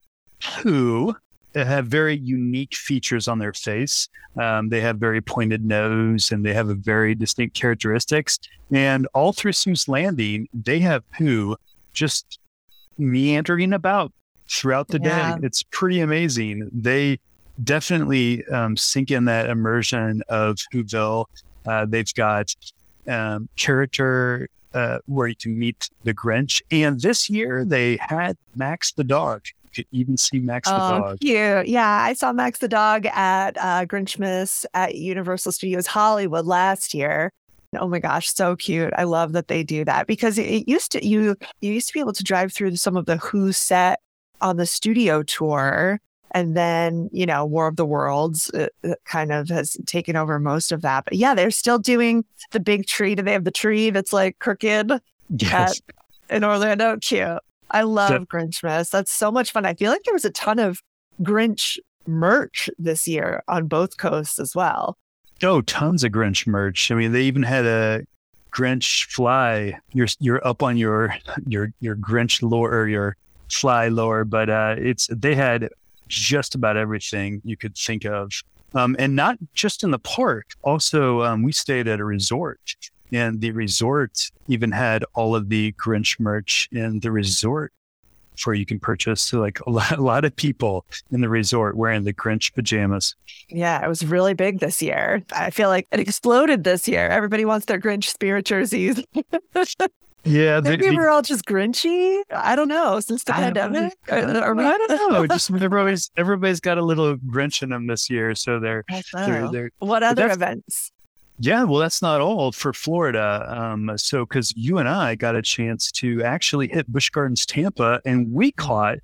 who 0.63 1.17
have 1.55 1.87
very 1.87 2.17
unique 2.17 2.75
features 2.75 3.29
on 3.29 3.39
their 3.39 3.53
face. 3.53 4.09
Um, 4.37 4.69
they 4.69 4.81
have 4.81 4.99
very 4.99 5.21
pointed 5.21 5.65
nose 5.65 6.31
and 6.31 6.45
they 6.45 6.55
have 6.55 6.69
a 6.69 6.75
very 6.75 7.15
distinct 7.15 7.57
characteristics. 7.57 8.39
And 8.71 9.07
all 9.15 9.33
through 9.33 9.53
Seuss 9.53 9.89
Landing, 9.89 10.49
they 10.53 10.79
have 10.81 11.09
poo 11.13 11.57
just 11.93 12.39
meandering 12.99 13.73
about 13.73 14.13
throughout 14.49 14.89
the 14.89 15.01
yeah. 15.03 15.37
day. 15.37 15.47
It's 15.47 15.63
pretty 15.63 16.01
amazing. 16.01 16.71
They 16.73 17.19
definitely 17.65 18.47
um, 18.47 18.77
sink 18.77 19.11
in 19.11 19.25
that 19.25 19.49
immersion 19.49 20.23
of 20.29 20.59
Whoville. 20.73 21.27
Uh, 21.67 21.87
they've 21.87 22.13
got 22.15 22.55
um, 23.09 23.49
character 23.57 24.49
uh, 24.75 24.99
where 25.07 25.29
you 25.29 25.37
can 25.37 25.59
meet 25.59 25.91
the 26.05 26.15
Grinch. 26.15 26.63
And 26.71 27.01
this 27.01 27.29
year 27.29 27.65
they 27.65 27.99
had 28.01 28.37
Max 28.55 28.93
the 28.93 29.05
dog 29.05 29.45
could 29.79 29.87
even 29.93 30.17
see 30.17 30.39
Max 30.41 30.69
the 30.69 30.75
Oh, 30.75 30.99
dog. 31.01 31.21
cute. 31.21 31.69
Yeah, 31.69 31.89
I 32.03 32.13
saw 32.13 32.33
Max 32.33 32.59
the 32.59 32.69
dog 32.69 33.07
at 33.07 33.57
uh, 33.59 33.87
Grinchmas 33.87 34.65
at 34.75 34.95
Universal 34.97 35.53
Studios 35.53 35.87
Hollywood 35.87 36.47
last 36.47 36.95
year. 36.95 37.33
Oh 37.79 37.87
my 37.87 37.99
gosh, 37.99 38.33
so 38.35 38.57
cute! 38.57 38.93
I 38.97 39.05
love 39.05 39.33
that 39.35 39.49
they 39.49 39.63
do 39.63 39.85
that 39.85 40.07
because 40.07 40.39
it, 40.39 40.67
used 40.69 40.91
to 40.93 41.07
you 41.07 41.37
you 41.61 41.73
used 41.73 41.89
to 41.89 41.95
be 41.95 42.01
able 42.01 42.15
to 42.15 42.25
drive 42.25 42.53
through 42.53 42.75
some 42.77 42.97
of 42.97 43.05
the 43.07 43.19
Who 43.19 43.53
set 43.53 44.01
on 44.41 44.57
the 44.57 44.65
studio 44.67 45.23
tour, 45.23 46.01
and 46.31 46.57
then 46.57 47.11
you 47.13 47.27
know 47.27 47.45
War 47.45 47.67
of 47.69 47.77
the 47.77 47.85
Worlds 47.85 48.51
uh, 48.55 48.69
uh, 48.85 48.95
kind 49.05 49.31
of 49.33 49.49
has 49.51 49.77
taken 49.87 50.17
over 50.17 50.39
most 50.41 50.73
of 50.73 50.81
that. 50.81 51.05
But 51.05 51.15
yeah, 51.15 51.35
they're 51.35 51.51
still 51.51 51.79
doing 51.79 52.25
the 52.53 52.61
big 52.61 52.87
tree. 52.87 53.15
Do 53.15 53.23
they 53.23 53.33
have 53.33 53.45
the 53.45 53.51
tree 53.51 53.91
that's 53.91 54.13
like 54.13 54.39
crooked? 54.39 54.91
Yes. 55.39 55.83
in 56.31 56.43
Orlando. 56.43 56.97
Cute. 57.03 57.39
I 57.71 57.83
love 57.83 58.29
Grinchmas. 58.29 58.91
That's 58.91 59.13
so 59.13 59.31
much 59.31 59.53
fun. 59.53 59.67
I 59.67 59.75
feel 59.75 59.91
like 59.91 60.03
there 60.05 60.15
was 60.15 60.25
a 60.25 60.31
ton 60.31 60.59
of 60.59 60.83
Grinch 61.23 61.79
merch 62.07 62.71
this 62.79 63.07
year 63.07 63.43
on 63.49 63.67
both 63.67 63.97
coasts 63.97 64.39
as 64.39 64.55
well. 64.55 64.97
Oh, 65.43 65.61
tons 65.63 66.03
of 66.03 66.13
Grinch 66.13 66.47
merch. 66.47 66.91
I 66.91 66.95
mean, 66.95 67.13
they 67.13 67.23
even 67.23 67.43
had 67.43 67.67
a 67.67 68.05
Grinch 68.53 69.07
fly. 69.13 69.79
You're 69.93 70.09
you're 70.19 70.47
up 70.47 70.63
on 70.63 70.77
your 70.77 71.15
your 71.47 71.73
your 71.81 71.97
Grinch 71.97 72.43
lore 72.43 72.73
or 72.75 72.89
your 72.89 73.17
fly 73.51 73.89
lore, 73.89 74.25
but 74.25 74.51
uh, 74.51 74.75
it's 74.79 75.09
they 75.13 75.35
had 75.35 75.69
just 76.09 76.55
about 76.55 76.77
everything 76.77 77.41
you 77.45 77.57
could 77.57 77.77
think 77.77 78.05
of, 78.05 78.33
um, 78.75 78.97
and 78.99 79.15
not 79.15 79.37
just 79.55 79.85
in 79.85 79.91
the 79.91 79.99
park. 79.99 80.47
Also, 80.63 81.23
um, 81.23 81.43
we 81.43 81.53
stayed 81.53 81.87
at 81.87 82.01
a 82.01 82.05
resort, 82.05 82.77
and 83.13 83.41
the 83.41 83.51
resort 83.53 84.31
even 84.49 84.71
had 84.73 85.05
all 85.15 85.35
of 85.35 85.49
the 85.49 85.73
Grinch 85.73 86.19
merch 86.21 86.69
in 86.73 87.01
the 87.01 87.11
resort. 87.11 87.73
For 88.37 88.55
you 88.55 88.65
can 88.65 88.79
purchase 88.79 89.21
so 89.21 89.41
like 89.41 89.59
a 89.67 89.71
lot, 89.71 89.91
a 89.99 90.01
lot 90.01 90.25
of 90.25 90.37
people 90.37 90.87
in 91.11 91.23
the 91.23 91.29
resort 91.29 91.77
wearing 91.77 92.05
the 92.05 92.13
Grinch 92.13 92.55
pajamas. 92.55 93.17
Yeah, 93.49 93.85
it 93.85 93.89
was 93.89 94.07
really 94.07 94.33
big 94.35 94.61
this 94.61 94.81
year. 94.81 95.25
I 95.33 95.51
feel 95.51 95.69
like 95.69 95.89
it 95.91 95.99
exploded 95.99 96.63
this 96.63 96.87
year. 96.87 97.09
Everybody 97.09 97.45
wants 97.45 97.67
their 97.67 97.81
Grinch 97.81 98.05
spirit 98.05 98.45
jerseys. 98.45 99.03
Yeah, 100.25 100.61
the- 100.61 100.71
Maybe 100.71 100.89
the- 100.91 100.97
we're 100.97 101.09
all 101.09 101.23
just 101.23 101.47
Grinchy. 101.47 102.21
I 102.33 102.55
don't 102.57 102.69
know. 102.69 103.01
Since 103.01 103.25
the 103.25 103.35
I 103.37 103.51
don't- 103.51 103.55
pandemic, 103.73 103.95
Or- 104.11 104.19
or- 104.53 104.61
I 104.61 104.77
don't 104.77 105.13
know. 105.13 105.27
Just 105.27 105.51
everybody's 105.51 106.11
everybody's 106.17 106.61
got 106.61 106.77
a 106.77 106.83
little 106.85 107.17
Grinch 107.17 107.63
in 107.63 107.71
them 107.71 107.87
this 107.87 108.11
year, 108.11 108.35
so 108.35 108.59
they're 108.61 108.85
they're, 109.15 109.49
they're 109.51 109.71
What 109.79 110.03
other 110.03 110.29
events? 110.29 110.91
Yeah. 111.39 111.65
Well, 111.65 111.81
that's 111.81 112.03
not 112.03 112.21
all 112.21 112.53
for 112.53 112.73
Florida. 112.73 113.45
Um, 113.49 113.93
so 113.97 114.25
because 114.25 114.55
you 114.57 114.79
and 114.79 114.89
I 114.89 115.15
got 115.15 115.37
a 115.37 115.43
chance 115.43 115.91
to 115.93 116.23
actually 116.23 116.69
hit 116.69 116.87
Busch 116.91 117.11
Gardens 117.11 117.47
Tampa, 117.47 118.01
and 118.05 118.33
we 118.33 118.53
caught 118.53 118.99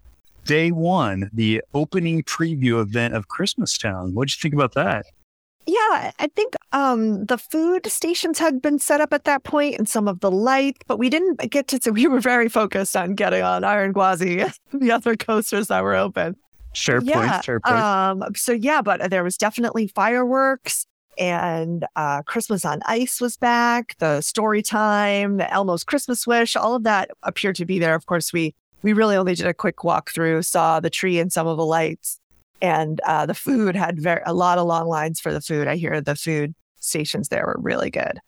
day 0.44 0.70
one 0.70 1.30
the 1.32 1.62
opening 1.72 2.22
preview 2.22 2.80
event 2.80 3.14
of 3.14 3.28
Christmas 3.28 3.78
Town. 3.78 4.14
What'd 4.14 4.34
you 4.36 4.40
think 4.40 4.54
about 4.54 4.74
that? 4.74 5.06
Yeah, 5.66 6.12
I 6.18 6.28
think 6.36 6.54
um, 6.72 7.24
the 7.24 7.38
food 7.38 7.86
stations 7.86 8.38
had 8.38 8.60
been 8.60 8.78
set 8.78 9.00
up 9.00 9.14
at 9.14 9.24
that 9.24 9.44
point 9.44 9.76
and 9.78 9.88
some 9.88 10.08
of 10.08 10.20
the 10.20 10.30
lights, 10.30 10.80
but 10.86 10.98
we 10.98 11.08
didn't 11.08 11.50
get 11.50 11.68
to. 11.68 11.90
We 11.90 12.06
were 12.06 12.20
very 12.20 12.50
focused 12.50 12.94
on 12.96 13.14
getting 13.14 13.42
on 13.42 13.64
Iron 13.64 13.94
Gwazi, 13.94 14.52
the 14.72 14.92
other 14.92 15.16
coasters 15.16 15.68
that 15.68 15.82
were 15.82 15.94
open. 15.94 16.36
Sure 16.74 17.00
yeah. 17.02 17.30
point. 17.30 17.44
Fair 17.44 17.60
point. 17.60 17.76
Um, 17.76 18.24
so 18.34 18.52
yeah, 18.52 18.82
but 18.82 19.10
there 19.10 19.24
was 19.24 19.38
definitely 19.38 19.86
fireworks 19.86 20.86
and 21.18 21.86
uh, 21.96 22.22
Christmas 22.22 22.64
on 22.64 22.80
Ice 22.86 23.20
was 23.20 23.36
back. 23.36 23.96
The 23.98 24.20
story 24.20 24.62
time, 24.62 25.38
the 25.38 25.52
Elmo's 25.52 25.84
Christmas 25.84 26.26
wish, 26.26 26.56
all 26.56 26.74
of 26.74 26.84
that 26.84 27.10
appeared 27.22 27.56
to 27.56 27.64
be 27.64 27.78
there. 27.78 27.94
Of 27.94 28.06
course, 28.06 28.32
we 28.32 28.54
we 28.82 28.92
really 28.92 29.16
only 29.16 29.34
did 29.34 29.46
a 29.46 29.54
quick 29.54 29.78
walkthrough, 29.78 30.44
saw 30.44 30.80
the 30.80 30.90
tree 30.90 31.18
and 31.18 31.32
some 31.32 31.46
of 31.46 31.56
the 31.56 31.64
lights, 31.64 32.20
and 32.60 33.00
uh, 33.02 33.26
the 33.26 33.34
food 33.34 33.76
had 33.76 33.98
very 33.98 34.22
a 34.26 34.34
lot 34.34 34.58
of 34.58 34.66
long 34.66 34.86
lines 34.86 35.20
for 35.20 35.32
the 35.32 35.40
food. 35.40 35.68
I 35.68 35.76
hear 35.76 36.00
the 36.00 36.16
food 36.16 36.54
stations 36.80 37.28
there 37.28 37.46
were 37.46 37.56
really 37.58 37.90
good. 37.90 38.20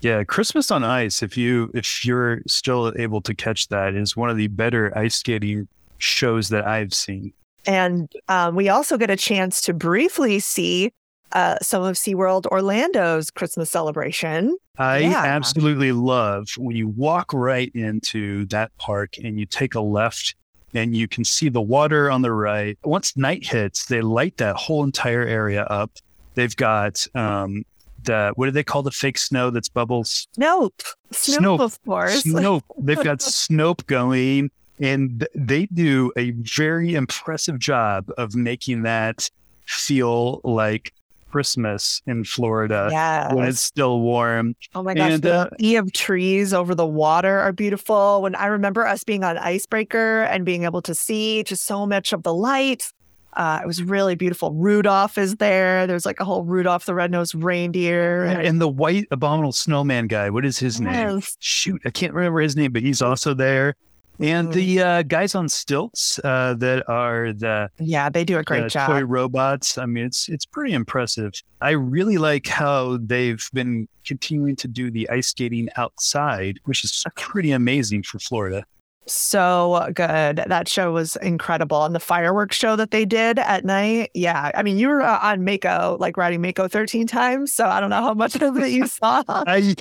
Yeah, 0.00 0.22
Christmas 0.24 0.70
on 0.70 0.84
Ice. 0.84 1.22
If 1.22 1.36
you 1.36 1.70
if 1.74 2.04
you're 2.04 2.42
still 2.46 2.92
able 2.96 3.20
to 3.22 3.34
catch 3.34 3.68
that, 3.68 3.94
is 3.94 4.16
one 4.16 4.30
of 4.30 4.36
the 4.36 4.48
better 4.48 4.96
ice 4.96 5.16
skating 5.16 5.68
shows 5.98 6.50
that 6.50 6.66
I've 6.66 6.94
seen. 6.94 7.32
And 7.66 8.12
um, 8.28 8.54
we 8.54 8.68
also 8.68 8.96
get 8.96 9.10
a 9.10 9.16
chance 9.16 9.60
to 9.62 9.74
briefly 9.74 10.38
see 10.38 10.92
uh, 11.32 11.56
some 11.62 11.82
of 11.82 11.96
SeaWorld 11.96 12.46
Orlando's 12.46 13.30
Christmas 13.30 13.70
celebration. 13.70 14.56
I 14.78 14.98
Yeah. 14.98 15.24
absolutely 15.24 15.92
love 15.92 16.48
when 16.56 16.76
you 16.76 16.88
walk 16.88 17.32
right 17.32 17.70
into 17.74 18.44
that 18.46 18.76
park 18.78 19.14
and 19.22 19.38
you 19.40 19.46
take 19.46 19.74
a 19.74 19.80
left 19.80 20.34
and 20.74 20.94
you 20.94 21.08
can 21.08 21.24
see 21.24 21.48
the 21.48 21.60
water 21.62 22.10
on 22.10 22.22
the 22.22 22.32
right. 22.32 22.78
Once 22.84 23.16
night 23.16 23.46
hits, 23.46 23.86
they 23.86 24.02
light 24.02 24.36
that 24.36 24.56
whole 24.56 24.84
entire 24.84 25.22
area 25.24 25.62
up. 25.64 25.90
They've 26.34 26.54
got 26.54 27.06
um, 27.14 27.64
the 28.04 28.32
what 28.36 28.44
do 28.46 28.50
they 28.52 28.62
call 28.64 28.82
the 28.82 28.90
fake 28.90 29.16
snow 29.18 29.48
that's 29.50 29.68
bubbles? 29.70 30.28
Nope. 30.36 30.82
Snoop, 31.12 31.38
Snoop. 31.38 31.60
of 31.60 31.82
course. 31.84 32.22
Snope. 32.24 32.62
They've 32.78 33.02
got 33.02 33.18
Snope 33.20 33.86
going, 33.86 34.50
and 34.78 35.26
they 35.34 35.64
do 35.66 36.12
a 36.18 36.32
very 36.32 36.94
impressive 36.94 37.58
job 37.58 38.10
of 38.18 38.34
making 38.34 38.82
that 38.82 39.30
feel 39.64 40.40
like 40.44 40.92
Christmas 41.30 42.02
in 42.06 42.24
Florida 42.24 42.88
Yeah. 42.90 43.32
when 43.34 43.46
it's 43.48 43.60
still 43.60 44.00
warm. 44.00 44.54
Oh 44.74 44.82
my 44.82 44.94
gosh. 44.94 45.12
and, 45.12 45.22
the 45.22 45.34
uh, 45.34 45.48
sea 45.60 45.76
of 45.76 45.92
trees 45.92 46.52
over 46.54 46.74
the 46.74 46.86
water 46.86 47.38
are 47.40 47.52
beautiful. 47.52 48.22
When 48.22 48.34
I 48.34 48.46
remember 48.46 48.86
us 48.86 49.04
being 49.04 49.24
on 49.24 49.36
Icebreaker 49.38 50.22
and 50.22 50.44
being 50.44 50.64
able 50.64 50.82
to 50.82 50.94
see 50.94 51.42
just 51.42 51.64
so 51.64 51.86
much 51.86 52.12
of 52.12 52.22
the 52.22 52.34
light. 52.34 52.90
Uh, 53.34 53.60
it 53.62 53.66
was 53.66 53.82
really 53.82 54.14
beautiful. 54.14 54.54
Rudolph 54.54 55.18
is 55.18 55.36
there. 55.36 55.86
There's 55.86 56.06
like 56.06 56.20
a 56.20 56.24
whole 56.24 56.42
Rudolph 56.44 56.86
the 56.86 56.94
Red-Nosed 56.94 57.34
Reindeer. 57.34 58.24
And 58.24 58.62
the 58.62 58.68
white 58.68 59.06
abominable 59.10 59.52
snowman 59.52 60.06
guy, 60.06 60.30
what 60.30 60.46
is 60.46 60.58
his 60.58 60.80
name? 60.80 61.20
Shoot, 61.38 61.82
I 61.84 61.90
can't 61.90 62.14
remember 62.14 62.40
his 62.40 62.56
name, 62.56 62.72
but 62.72 62.80
he's 62.80 63.02
also 63.02 63.34
there. 63.34 63.74
And 64.18 64.52
the 64.52 64.80
uh, 64.80 65.02
guys 65.02 65.34
on 65.34 65.48
stilts 65.48 66.18
uh, 66.24 66.54
that 66.58 66.88
are 66.88 67.32
the 67.32 67.70
Yeah, 67.78 68.08
they 68.08 68.24
do 68.24 68.38
a 68.38 68.42
great 68.42 68.64
uh, 68.64 68.68
job. 68.68 68.88
toy 68.88 69.02
robots. 69.04 69.76
I 69.78 69.86
mean, 69.86 70.04
it's 70.06 70.28
it's 70.28 70.44
pretty 70.46 70.72
impressive. 70.74 71.32
I 71.60 71.70
really 71.70 72.18
like 72.18 72.46
how 72.46 72.98
they've 73.02 73.46
been 73.52 73.88
continuing 74.06 74.56
to 74.56 74.68
do 74.68 74.90
the 74.90 75.08
ice 75.10 75.28
skating 75.28 75.68
outside, 75.76 76.58
which 76.64 76.84
is 76.84 77.04
pretty 77.16 77.52
amazing 77.52 78.02
for 78.04 78.18
Florida. 78.18 78.64
so 79.08 79.88
good. 79.94 80.42
That 80.46 80.68
show 80.68 80.92
was 80.92 81.16
incredible. 81.16 81.84
And 81.84 81.94
the 81.94 82.00
fireworks 82.00 82.56
show 82.56 82.74
that 82.76 82.90
they 82.90 83.04
did 83.04 83.38
at 83.38 83.64
night. 83.64 84.10
Yeah. 84.14 84.50
I 84.54 84.62
mean, 84.62 84.78
you 84.78 84.88
were 84.88 85.02
uh, 85.02 85.18
on 85.22 85.44
Mako, 85.44 85.96
like 86.00 86.16
riding 86.16 86.40
Mako 86.42 86.66
13 86.68 87.06
times. 87.06 87.52
So 87.52 87.66
I 87.66 87.80
don't 87.80 87.90
know 87.90 88.02
how 88.02 88.14
much 88.14 88.34
of 88.36 88.56
it 88.56 88.70
you 88.72 88.86
saw. 88.88 89.22
I 89.28 89.74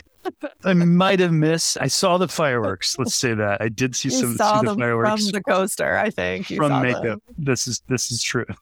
I 0.63 0.74
might 0.74 1.20
have 1.20 1.32
missed. 1.32 1.77
I 1.79 1.88
saw 1.88 2.17
the 2.17 2.27
fireworks. 2.27 2.98
Let's 2.98 3.15
say 3.15 3.34
that 3.34 3.62
I 3.62 3.70
did 3.70 3.96
see 3.96 4.10
You 4.10 4.15
some 4.15 4.36
saw 4.36 4.60
see 4.62 4.67
the 4.67 4.75
fireworks 4.75 5.24
from 5.24 5.32
the 5.32 5.44
coaster, 5.44 5.98
I 5.98 6.10
think. 6.10 6.50
You 6.50 6.58
from 6.58 6.82
them. 6.82 7.22
This 7.38 7.67
is 7.67 7.82
this 7.88 8.12
is 8.12 8.22
true. 8.24 8.46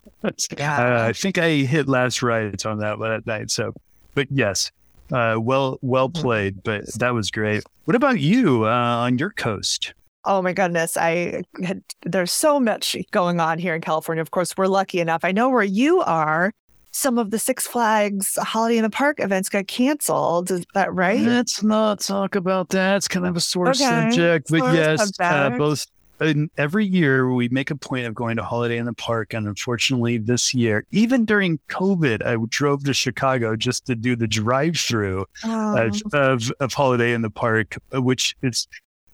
Yeah. 0.57 1.01
Uh, 1.03 1.07
I 1.09 1.13
think 1.13 1.37
I 1.37 1.49
hit 1.49 1.89
last 1.89 2.23
right 2.23 2.65
on 2.65 2.79
that 2.79 2.97
one 2.97 3.11
at 3.11 3.27
night. 3.27 3.51
So, 3.51 3.73
but 4.15 4.27
yes, 4.31 4.71
uh, 5.11 5.37
well, 5.39 5.79
well 5.81 6.07
Mm-hmm. 6.09 6.21
played. 6.21 6.63
But 6.63 6.85
that 6.95 7.13
was 7.13 7.29
great. 7.29 7.63
What 7.85 7.95
about 7.95 8.19
you 8.21 8.65
uh, 8.65 8.69
on 8.69 9.17
your 9.17 9.31
coast? 9.31 9.93
Oh 10.25 10.41
my 10.41 10.53
goodness. 10.53 10.95
I 10.95 11.43
had, 11.61 11.83
there's 12.03 12.31
so 12.31 12.57
much 12.57 12.95
going 13.11 13.41
on 13.41 13.59
here 13.59 13.75
in 13.75 13.81
California. 13.81 14.21
Of 14.21 14.31
course, 14.31 14.55
we're 14.55 14.67
lucky 14.67 15.01
enough. 15.01 15.25
I 15.25 15.33
know 15.33 15.49
where 15.49 15.61
you 15.63 15.99
are. 15.99 16.53
Some 16.95 17.17
of 17.17 17.31
the 17.31 17.39
Six 17.39 17.65
Flags 17.65 18.37
Holiday 18.39 18.77
in 18.77 18.83
the 18.83 18.89
Park 18.89 19.19
events 19.19 19.49
got 19.49 19.67
canceled. 19.67 20.51
Is 20.51 20.63
that 20.75 20.93
right? 20.93 21.19
Let's 21.19 21.63
not 21.63 21.99
talk 21.99 22.35
about 22.35 22.69
that. 22.69 22.97
It's 22.97 23.07
kind 23.07 23.25
of 23.25 23.35
a 23.35 23.41
sore 23.41 23.69
Okay. 23.69 23.83
subject, 23.83 24.47
but 24.51 24.73
yes, 24.73 25.11
uh, 25.19 25.49
both. 25.49 25.87
And 26.19 26.51
every 26.57 26.85
year 26.85 27.33
we 27.33 27.49
make 27.49 27.71
a 27.71 27.75
point 27.75 28.05
of 28.05 28.13
going 28.13 28.37
to 28.37 28.43
Holiday 28.43 28.77
in 28.77 28.85
the 28.85 28.93
Park, 28.93 29.33
and 29.33 29.47
unfortunately, 29.47 30.19
this 30.19 30.53
year, 30.53 30.85
even 30.91 31.25
during 31.25 31.59
COVID, 31.69 32.23
I 32.23 32.37
drove 32.49 32.83
to 32.83 32.93
Chicago 32.93 33.55
just 33.55 33.87
to 33.87 33.95
do 33.95 34.15
the 34.15 34.27
drive-through. 34.27 35.25
Oh, 35.43 35.77
uh, 35.77 35.89
of 36.13 36.51
of 36.59 36.73
Holiday 36.73 37.13
in 37.13 37.23
the 37.23 37.31
Park, 37.31 37.75
uh, 37.93 38.01
which 38.03 38.35
is 38.43 38.67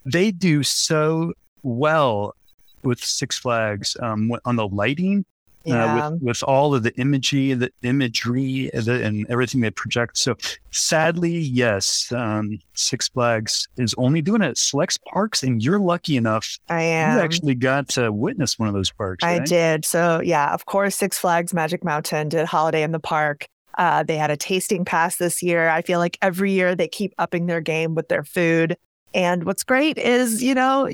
they 0.06 0.32
do 0.32 0.64
so 0.64 1.32
well 1.64 2.36
with 2.84 3.00
Six 3.04 3.40
Flags 3.40 3.96
um, 4.02 4.32
on 4.44 4.58
the 4.58 4.68
lighting, 4.68 5.26
yeah. 5.70 6.08
uh, 6.08 6.12
with 6.12 6.22
with 6.22 6.44
all 6.44 6.76
of 6.76 6.84
the 6.84 6.96
imagery, 7.00 7.54
the 7.54 7.72
imagery, 7.84 8.70
the, 8.74 9.04
and 9.04 9.30
everything 9.30 9.62
they 9.62 9.72
project. 9.72 10.18
So 10.18 10.36
sadly, 10.72 11.38
yes, 11.38 12.12
um, 12.12 12.60
Six 12.74 13.10
Flags 13.10 13.68
is 13.78 13.96
only 13.98 14.22
doing 14.22 14.42
it 14.42 14.50
at 14.50 14.58
select 14.58 15.04
parks, 15.06 15.44
and 15.44 15.64
you're 15.64 15.80
lucky 15.80 16.18
enough 16.18 16.58
I 16.70 16.82
am. 16.82 17.18
you 17.18 17.24
actually 17.24 17.56
got 17.56 17.90
to 17.90 18.12
witness 18.12 18.60
one 18.60 18.68
of 18.68 18.74
those 18.74 18.92
parks. 18.92 19.24
I 19.24 19.40
right? 19.40 19.48
did. 19.48 19.86
So 19.86 20.22
yeah, 20.22 20.54
of 20.54 20.66
course, 20.66 20.96
Six 20.96 21.18
Flags 21.18 21.54
Magic 21.54 21.84
Mountain 21.84 22.30
did 22.30 22.46
Holiday 22.46 22.84
in 22.84 22.92
the 22.92 23.00
Park. 23.00 23.48
Uh, 23.78 24.04
they 24.04 24.18
had 24.18 24.30
a 24.30 24.38
tasting 24.38 24.84
pass 24.84 25.16
this 25.16 25.42
year. 25.42 25.70
I 25.70 25.82
feel 25.82 26.00
like 26.00 26.18
every 26.22 26.52
year 26.52 26.76
they 26.76 26.88
keep 26.88 27.14
upping 27.18 27.46
their 27.46 27.62
game 27.62 27.96
with 27.96 28.10
their 28.10 28.24
food. 28.24 28.76
And 29.14 29.46
what's 29.46 29.64
great 29.64 29.98
is, 29.98 30.44
you 30.44 30.54
know, 30.54 30.88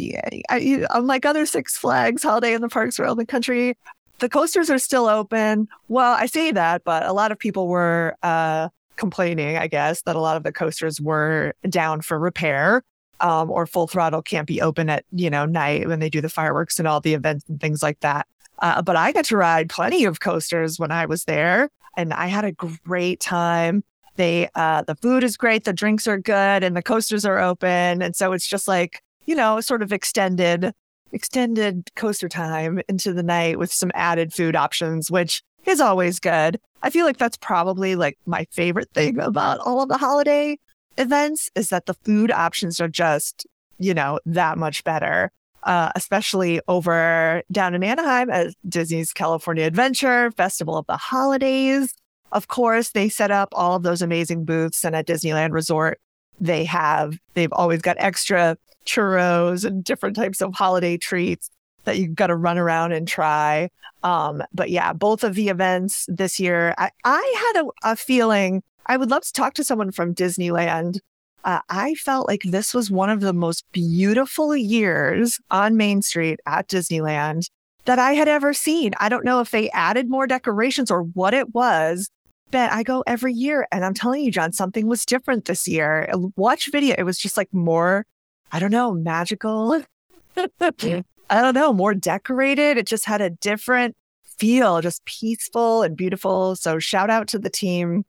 I, 0.49 0.85
unlike 0.91 1.25
other 1.25 1.45
Six 1.45 1.77
Flags 1.77 2.23
holiday 2.23 2.53
in 2.53 2.61
the 2.61 2.69
parks 2.69 2.99
around 2.99 3.17
the 3.17 3.25
country, 3.25 3.77
the 4.19 4.29
coasters 4.29 4.69
are 4.69 4.79
still 4.79 5.07
open. 5.07 5.67
Well, 5.87 6.13
I 6.13 6.25
say 6.25 6.51
that, 6.51 6.83
but 6.83 7.05
a 7.05 7.13
lot 7.13 7.31
of 7.31 7.39
people 7.39 7.67
were 7.67 8.15
uh, 8.23 8.69
complaining, 8.95 9.57
I 9.57 9.67
guess, 9.67 10.01
that 10.03 10.15
a 10.15 10.21
lot 10.21 10.37
of 10.37 10.43
the 10.43 10.51
coasters 10.51 11.01
were 11.01 11.53
down 11.69 12.01
for 12.01 12.19
repair. 12.19 12.83
Um, 13.21 13.49
or 13.49 13.65
full 13.65 13.87
throttle 13.87 14.21
can't 14.21 14.45
be 14.45 14.61
open 14.61 14.89
at 14.89 15.05
you 15.13 15.29
know 15.29 15.45
night 15.45 15.87
when 15.87 16.01
they 16.01 16.09
do 16.09 16.19
the 16.19 16.27
fireworks 16.27 16.79
and 16.79 16.87
all 16.87 16.99
the 16.99 17.13
events 17.13 17.45
and 17.47 17.61
things 17.61 17.81
like 17.81 18.01
that. 18.01 18.27
Uh, 18.59 18.81
but 18.81 18.97
I 18.97 19.13
got 19.13 19.23
to 19.25 19.37
ride 19.37 19.69
plenty 19.69 20.03
of 20.03 20.19
coasters 20.19 20.77
when 20.79 20.91
I 20.91 21.05
was 21.05 21.23
there, 21.23 21.69
and 21.95 22.13
I 22.13 22.27
had 22.27 22.43
a 22.43 22.51
great 22.51 23.21
time. 23.21 23.85
They 24.17 24.49
uh, 24.53 24.81
the 24.81 24.95
food 24.95 25.23
is 25.23 25.37
great, 25.37 25.63
the 25.63 25.71
drinks 25.71 26.07
are 26.07 26.17
good, 26.17 26.61
and 26.61 26.75
the 26.75 26.81
coasters 26.81 27.23
are 27.23 27.39
open, 27.39 28.01
and 28.01 28.15
so 28.17 28.33
it's 28.33 28.47
just 28.47 28.67
like 28.67 29.01
you 29.25 29.35
know 29.35 29.61
sort 29.61 29.81
of 29.81 29.93
extended 29.93 30.73
extended 31.11 31.89
coaster 31.95 32.29
time 32.29 32.81
into 32.89 33.13
the 33.13 33.23
night 33.23 33.59
with 33.59 33.71
some 33.71 33.91
added 33.93 34.33
food 34.33 34.55
options, 34.55 35.09
which 35.09 35.43
is 35.65 35.79
always 35.79 36.19
good. 36.19 36.59
I 36.83 36.89
feel 36.89 37.05
like 37.05 37.17
that's 37.17 37.37
probably 37.37 37.95
like 37.95 38.17
my 38.25 38.45
favorite 38.51 38.89
thing 38.93 39.19
about 39.19 39.59
all 39.59 39.81
of 39.81 39.89
the 39.89 39.97
holiday 39.97 40.57
events 40.97 41.49
is 41.55 41.69
that 41.69 41.85
the 41.85 41.93
food 41.93 42.31
options 42.31 42.79
are 42.79 42.87
just, 42.87 43.47
you 43.79 43.93
know, 43.93 44.19
that 44.25 44.57
much 44.57 44.83
better. 44.83 45.31
Uh, 45.63 45.91
especially 45.95 46.61
over 46.67 47.41
down 47.51 47.73
in 47.73 47.83
Anaheim 47.83 48.29
at 48.29 48.53
Disney's 48.69 49.11
California 49.11 49.65
Adventure 49.65 50.29
Festival 50.37 50.77
of 50.77 50.85
the 50.85 50.95
Holidays. 50.95 51.91
Of 52.31 52.49
course, 52.49 52.91
they 52.91 53.09
set 53.09 53.31
up 53.31 53.49
all 53.51 53.75
of 53.75 53.81
those 53.81 54.03
amazing 54.03 54.45
booths, 54.45 54.85
and 54.85 54.95
at 54.95 55.07
Disneyland 55.07 55.53
Resort, 55.53 55.99
they 56.39 56.65
have 56.65 57.17
they've 57.33 57.53
always 57.53 57.81
got 57.81 57.97
extra 57.99 58.57
churros 58.85 59.65
and 59.65 59.83
different 59.83 60.15
types 60.15 60.41
of 60.41 60.53
holiday 60.53 60.97
treats 60.97 61.49
that 61.85 61.97
you've 61.97 62.15
got 62.15 62.27
to 62.27 62.35
run 62.35 62.57
around 62.57 62.91
and 62.91 63.07
try. 63.07 63.69
Um, 64.03 64.43
but 64.53 64.69
yeah, 64.69 64.93
both 64.93 65.23
of 65.23 65.35
the 65.35 65.49
events 65.49 66.05
this 66.07 66.39
year, 66.39 66.75
I, 66.77 66.91
I 67.03 67.51
had 67.53 67.63
a, 67.63 67.91
a, 67.91 67.95
feeling 67.95 68.61
I 68.85 68.97
would 68.97 69.09
love 69.09 69.23
to 69.23 69.33
talk 69.33 69.53
to 69.55 69.63
someone 69.63 69.91
from 69.91 70.13
Disneyland. 70.13 70.99
Uh, 71.43 71.61
I 71.69 71.95
felt 71.95 72.27
like 72.27 72.43
this 72.43 72.73
was 72.73 72.91
one 72.91 73.09
of 73.09 73.21
the 73.21 73.33
most 73.33 73.65
beautiful 73.71 74.55
years 74.55 75.39
on 75.49 75.77
Main 75.77 76.01
Street 76.01 76.39
at 76.45 76.67
Disneyland 76.67 77.49
that 77.85 77.99
I 77.99 78.13
had 78.13 78.27
ever 78.27 78.53
seen. 78.53 78.93
I 78.99 79.09
don't 79.09 79.25
know 79.25 79.41
if 79.41 79.51
they 79.51 79.69
added 79.71 80.09
more 80.09 80.27
decorations 80.27 80.91
or 80.91 81.03
what 81.03 81.33
it 81.33 81.53
was, 81.53 82.09
but 82.51 82.71
I 82.71 82.83
go 82.83 83.03
every 83.07 83.33
year 83.33 83.67
and 83.71 83.83
I'm 83.83 83.93
telling 83.93 84.23
you, 84.23 84.31
John, 84.31 84.53
something 84.53 84.87
was 84.87 85.05
different 85.05 85.45
this 85.45 85.67
year. 85.67 86.09
Watch 86.35 86.71
video. 86.71 86.95
It 86.97 87.03
was 87.03 87.17
just 87.17 87.37
like 87.37 87.53
more 87.53 88.05
I 88.51 88.59
don't 88.59 88.71
know, 88.71 88.93
magical. 88.93 89.83
I 90.37 91.03
don't 91.29 91.55
know, 91.55 91.73
more 91.73 91.93
decorated. 91.93 92.77
It 92.77 92.87
just 92.87 93.05
had 93.05 93.21
a 93.21 93.29
different 93.29 93.95
feel, 94.23 94.81
just 94.81 95.03
peaceful 95.05 95.83
and 95.83 95.97
beautiful. 95.97 96.55
So 96.55 96.79
shout 96.79 97.09
out 97.09 97.27
to 97.29 97.39
the 97.39 97.49
team 97.49 98.05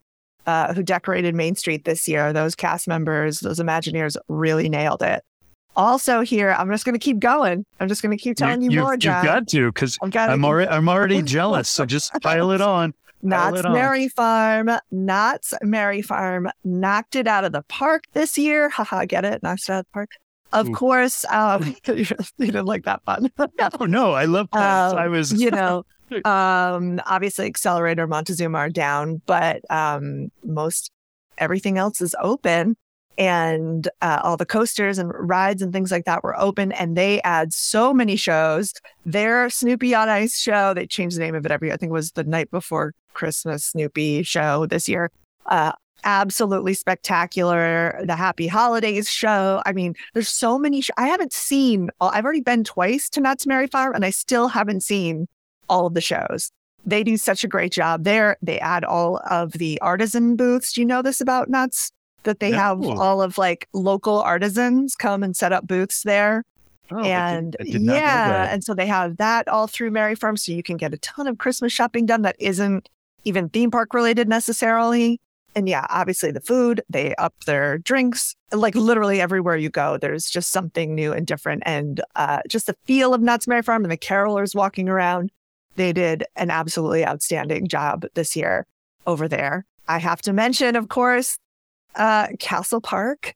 uh, 0.47 0.75
who 0.75 0.83
decorated 0.83 1.35
Main 1.35 1.57
Street 1.57 1.85
this 1.85 2.07
year. 2.07 2.33
Those 2.33 2.55
cast 2.55 2.87
members, 2.87 3.41
those 3.41 3.59
Imagineers 3.59 4.17
really 4.29 4.69
nailed 4.69 5.03
it. 5.03 5.25
Also, 5.75 6.21
here 6.21 6.53
I'm 6.53 6.71
just 6.71 6.85
going 6.85 6.95
to 6.95 6.99
keep 6.99 7.19
going. 7.19 7.65
I'm 7.81 7.89
just 7.89 8.03
going 8.03 8.17
to 8.17 8.23
keep 8.23 8.37
telling 8.37 8.63
you, 8.63 8.71
you 8.71 8.81
more. 8.81 8.97
John. 8.97 9.25
You've 9.25 9.33
got 9.33 9.49
to 9.49 9.73
because 9.73 9.99
I'm 10.03 10.45
already 10.45 10.71
I'm 10.71 10.89
already 10.89 11.23
jealous. 11.23 11.69
So 11.69 11.85
just 11.85 12.13
pile 12.23 12.51
it 12.53 12.61
on. 12.61 12.95
Knott's 13.23 13.63
Merry 13.65 14.09
Farm, 14.09 14.71
Knott's 14.91 15.55
Merry 15.63 16.03
Farm 16.03 16.49
knocked 16.65 17.17
it 17.17 17.27
out 17.27 17.45
of 17.45 17.53
the 17.53 17.63
park 17.63 18.05
this 18.13 18.39
year. 18.39 18.69
Haha, 18.71 19.05
get 19.05 19.25
it? 19.25 19.43
Knocked 19.43 19.69
it 19.69 19.73
out 19.73 19.79
of 19.81 19.87
the 19.87 19.93
park. 19.93 20.11
Of 20.53 20.69
Ooh. 20.69 20.75
course, 20.75 21.25
um, 21.27 21.75
you 21.87 22.05
didn't 22.39 22.67
like 22.67 22.85
that 22.85 23.03
fun. 23.05 23.31
oh 23.81 23.85
no, 23.85 24.13
I 24.13 24.27
love 24.27 24.51
puns. 24.51 24.93
Um, 24.93 24.99
I 24.99 25.09
was, 25.09 25.33
you 25.33 25.51
know, 25.51 25.85
um, 26.25 27.01
obviously 27.05 27.51
Xcelerator, 27.51 28.09
Montezuma 28.09 28.59
are 28.59 28.71
down, 28.71 29.23
but 29.27 29.61
um, 29.71 30.31
most 30.45 30.93
everything 31.39 31.79
else 31.79 32.01
is 32.01 32.15
open, 32.21 32.77
and 33.19 33.89
uh, 34.03 34.21
all 34.23 34.37
the 34.37 34.47
coasters 34.47 34.99
and 34.99 35.13
rides 35.15 35.63
and 35.63 35.73
things 35.73 35.91
like 35.91 36.05
that 36.05 36.23
were 36.23 36.39
open, 36.39 36.73
and 36.73 36.97
they 36.97 37.21
add 37.23 37.53
so 37.53 37.95
many 37.95 38.17
shows. 38.17 38.73
Their 39.05 39.49
Snoopy 39.51 39.95
on 39.95 40.09
Ice 40.09 40.39
show, 40.39 40.75
they 40.75 40.87
changed 40.87 41.17
the 41.17 41.21
name 41.21 41.35
of 41.35 41.45
it 41.47 41.53
every. 41.53 41.69
Year. 41.69 41.75
I 41.75 41.77
think 41.77 41.91
it 41.91 41.95
was 41.95 42.13
the 42.13 42.25
night 42.25 42.51
before 42.51 42.93
Christmas 43.15 43.65
Snoopy 43.65 44.23
show 44.23 44.67
this 44.67 44.89
year. 44.89 45.11
Uh, 45.47 45.73
absolutely 46.05 46.75
spectacular. 46.75 48.01
The 48.05 48.17
Happy 48.17 48.47
Holidays 48.47 49.11
show. 49.11 49.63
I 49.67 49.73
mean, 49.73 49.95
there's 50.15 50.29
so 50.29 50.59
many. 50.59 50.81
Sh- 50.81 50.91
I 50.97 51.09
haven't 51.09 51.33
seen. 51.33 51.91
I've 52.01 52.25
already 52.25 52.41
been 52.41 52.65
twice 52.65 53.09
to 53.11 53.21
Knott's 53.21 53.47
Merry 53.47 53.67
Farm, 53.67 53.95
and 53.95 54.05
I 54.05 54.11
still 54.11 54.49
haven't 54.49 54.83
seen 54.83 55.27
all 55.69 55.87
of 55.87 55.95
the 55.95 56.01
shows. 56.01 56.51
They 56.85 57.03
do 57.03 57.17
such 57.17 57.43
a 57.43 57.49
great 57.49 57.73
job 57.73 58.05
there. 58.05 58.37
They 58.43 58.61
add 58.61 58.85
all 58.85 59.21
of 59.29 59.53
the 59.53 59.81
artisan 59.81 60.37
booths. 60.37 60.73
Do 60.73 60.81
you 60.81 60.87
know 60.87 61.03
this 61.03 61.21
about 61.21 61.51
Knott's? 61.51 61.91
That 62.27 62.41
they 62.41 62.51
no. 62.51 62.59
have 62.59 62.85
all 62.85 63.23
of 63.23 63.39
like 63.39 63.69
local 63.73 64.21
artisans 64.21 64.95
come 64.95 65.23
and 65.23 65.35
set 65.35 65.53
up 65.53 65.67
booths 65.67 66.03
there. 66.03 66.45
Oh, 66.91 67.03
and 67.03 67.57
yeah, 67.61 68.53
and 68.53 68.63
so 68.63 68.75
they 68.75 68.87
have 68.87 69.17
that 69.17 69.49
all 69.49 69.67
through 69.67 69.91
Merry 69.91 70.15
Farm, 70.15 70.37
so 70.37 70.53
you 70.53 70.63
can 70.63 70.77
get 70.77 70.93
a 70.93 70.99
ton 70.99 71.27
of 71.27 71.39
Christmas 71.39 71.73
shopping 71.73 72.07
done 72.07 72.23
that 72.23 72.37
isn't 72.39 72.89
even 73.25 73.49
theme 73.49 73.71
park 73.71 73.95
related 73.95 74.29
necessarily. 74.29 75.21
And 75.57 75.69
yeah, 75.69 75.87
obviously 75.89 76.31
the 76.33 76.41
food, 76.41 76.83
they 76.91 77.15
up 77.15 77.35
their 77.45 77.79
drinks. 77.79 78.37
Like 78.53 78.75
literally 78.75 79.21
everywhere 79.21 79.57
you 79.57 79.71
go, 79.71 79.97
there's 79.97 80.29
just 80.29 80.53
something 80.53 80.95
new 80.95 81.13
and 81.13 81.27
different. 81.27 81.63
And 81.65 82.03
uh, 82.15 82.41
just 82.47 82.67
the 82.67 82.77
feel 82.85 83.15
of 83.15 83.23
Knott's 83.23 83.49
Merry 83.49 83.63
Farm 83.63 83.83
and 83.83 83.91
the 83.91 83.97
carolers 83.97 84.55
walking 84.55 84.89
around, 84.89 85.33
they 85.77 85.95
did 85.95 86.25
an 86.37 86.51
absolutely 86.51 87.07
outstanding 87.07 87.69
job 87.69 88.05
this 88.15 88.37
year 88.37 88.67
over 89.07 89.29
there. 89.29 89.65
I 89.89 89.99
have 89.99 90.21
to 90.23 90.33
mention, 90.33 90.77
of 90.77 90.89
course, 90.89 91.39
uh, 91.97 92.29
Castle 92.39 92.81
Park 92.81 93.35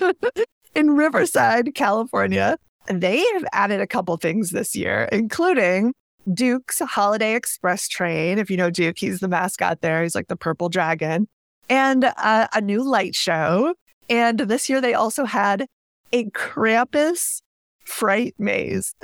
in 0.74 0.90
Riverside, 0.92 1.74
California. 1.74 2.58
They 2.86 3.18
have 3.18 3.44
added 3.52 3.80
a 3.80 3.86
couple 3.86 4.16
things 4.16 4.50
this 4.50 4.74
year, 4.74 5.08
including 5.12 5.92
Duke's 6.32 6.78
Holiday 6.80 7.34
Express 7.34 7.88
train. 7.88 8.38
If 8.38 8.50
you 8.50 8.56
know 8.56 8.70
Duke, 8.70 8.98
he's 8.98 9.20
the 9.20 9.28
mascot 9.28 9.80
there. 9.80 10.02
He's 10.02 10.14
like 10.14 10.28
the 10.28 10.36
purple 10.36 10.68
dragon 10.68 11.28
and 11.68 12.04
uh, 12.04 12.48
a 12.54 12.60
new 12.60 12.82
light 12.82 13.14
show. 13.14 13.74
And 14.08 14.38
this 14.38 14.68
year 14.68 14.80
they 14.80 14.94
also 14.94 15.24
had 15.24 15.66
a 16.12 16.24
Krampus 16.30 17.42
fright 17.84 18.34
maze. 18.38 18.94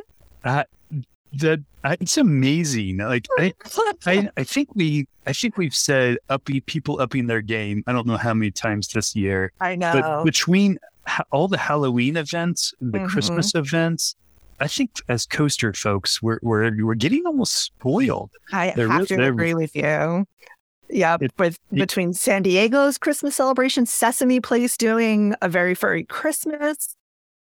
Uh, 0.45 0.65
that 1.41 1.63
it's 2.01 2.17
amazing. 2.17 2.99
Like 2.99 3.27
I, 3.39 3.53
I, 4.07 4.29
I 4.37 4.45
think 4.45 4.71
we, 4.75 5.07
I 5.27 5.33
think 5.33 5.57
we've 5.57 5.75
said 5.75 6.19
upping 6.29 6.61
people 6.63 7.01
upping 7.01 7.27
their 7.27 7.43
game. 7.43 7.85
I 7.87 7.93
don't 7.93 8.07
know 8.07 8.17
how 8.17 8.35
many 8.35 8.51
times 8.51 8.89
this 8.89 9.15
year. 9.15 9.53
I 9.61 9.77
know. 9.77 9.93
But 9.93 10.25
between 10.25 10.79
all 11.31 11.49
the 11.49 11.59
Halloween 11.59 12.17
events, 12.17 12.73
the 12.81 12.99
mm-hmm. 12.99 13.07
Christmas 13.07 13.55
events, 13.55 14.17
I 14.61 14.69
think 14.69 14.93
as 15.09 15.27
coaster 15.27 15.73
folks, 15.73 16.23
we're 16.23 16.39
we're 16.43 16.85
we're 16.85 16.95
getting 16.95 17.27
almost 17.27 17.55
spoiled. 17.55 18.31
I 18.53 18.73
they're 18.75 18.89
have 18.89 19.09
to 19.09 19.27
agree 19.27 19.55
with 19.55 19.75
you. 19.75 20.27
Yeah, 20.91 21.17
it, 21.21 21.33
with 21.39 21.59
it, 21.73 21.75
between 21.75 22.13
San 22.13 22.43
Diego's 22.43 22.99
Christmas 22.99 23.35
celebration, 23.35 23.87
Sesame 23.87 24.41
Place 24.41 24.77
doing 24.77 25.35
a 25.43 25.49
very 25.49 25.75
furry 25.75 26.05
Christmas, 26.05 26.95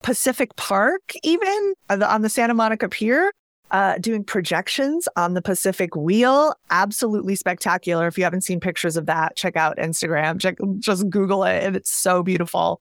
Pacific 0.02 0.56
Park 0.56 1.12
even 1.22 1.74
on 1.90 2.22
the 2.22 2.28
Santa 2.28 2.54
Monica 2.54 2.88
Pier, 2.88 3.32
uh, 3.70 3.98
doing 3.98 4.24
projections 4.24 5.08
on 5.16 5.34
the 5.34 5.42
Pacific 5.42 5.96
Wheel. 5.96 6.54
Absolutely 6.70 7.34
spectacular. 7.34 8.06
If 8.06 8.18
you 8.18 8.24
haven't 8.24 8.42
seen 8.42 8.60
pictures 8.60 8.96
of 8.96 9.06
that, 9.06 9.36
check 9.36 9.56
out 9.56 9.76
Instagram. 9.78 10.40
Check, 10.40 10.58
just 10.78 11.08
Google 11.10 11.44
it, 11.44 11.74
it's 11.76 11.92
so 11.92 12.22
beautiful. 12.22 12.80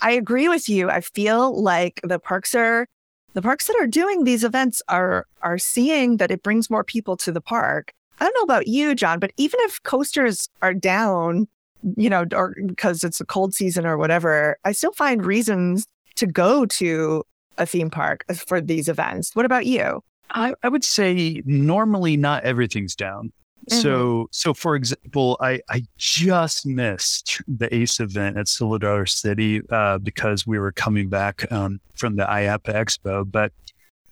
I 0.00 0.12
agree 0.12 0.48
with 0.48 0.68
you. 0.68 0.90
I 0.90 1.00
feel 1.00 1.62
like 1.62 2.00
the 2.02 2.18
parks 2.18 2.54
are 2.54 2.86
the 3.32 3.42
parks 3.42 3.66
that 3.66 3.76
are 3.80 3.86
doing 3.86 4.24
these 4.24 4.44
events 4.44 4.82
are 4.88 5.26
are 5.42 5.58
seeing 5.58 6.18
that 6.18 6.30
it 6.30 6.42
brings 6.42 6.68
more 6.68 6.84
people 6.84 7.16
to 7.18 7.32
the 7.32 7.40
park 7.40 7.92
I 8.20 8.24
don't 8.24 8.34
know 8.34 8.54
about 8.54 8.68
you, 8.68 8.94
John, 8.94 9.18
but 9.18 9.32
even 9.36 9.58
if 9.62 9.82
coasters 9.82 10.48
are 10.62 10.74
down, 10.74 11.48
you 11.96 12.08
know, 12.08 12.24
or 12.32 12.54
because 12.66 13.02
it's 13.04 13.20
a 13.20 13.24
cold 13.24 13.54
season 13.54 13.86
or 13.86 13.98
whatever, 13.98 14.56
I 14.64 14.72
still 14.72 14.92
find 14.92 15.24
reasons 15.24 15.86
to 16.16 16.26
go 16.26 16.64
to 16.66 17.24
a 17.58 17.66
theme 17.66 17.90
park 17.90 18.24
for 18.34 18.60
these 18.60 18.88
events. 18.88 19.34
What 19.34 19.44
about 19.44 19.66
you? 19.66 20.02
I, 20.30 20.54
I 20.62 20.68
would 20.68 20.84
say 20.84 21.42
normally 21.44 22.16
not 22.16 22.44
everything's 22.44 22.94
down. 22.94 23.32
Mm-hmm. 23.70 23.80
So, 23.80 24.28
so 24.30 24.52
for 24.52 24.76
example, 24.76 25.38
I, 25.40 25.60
I 25.70 25.84
just 25.96 26.66
missed 26.66 27.40
the 27.48 27.74
ACE 27.74 28.00
event 28.00 28.36
at 28.36 28.48
Silver 28.48 29.06
City 29.06 29.62
uh, 29.70 29.98
because 29.98 30.46
we 30.46 30.58
were 30.58 30.72
coming 30.72 31.08
back 31.08 31.50
um, 31.50 31.80
from 31.94 32.16
the 32.16 32.24
IAAPA 32.24 32.74
Expo. 32.74 33.30
But 33.30 33.52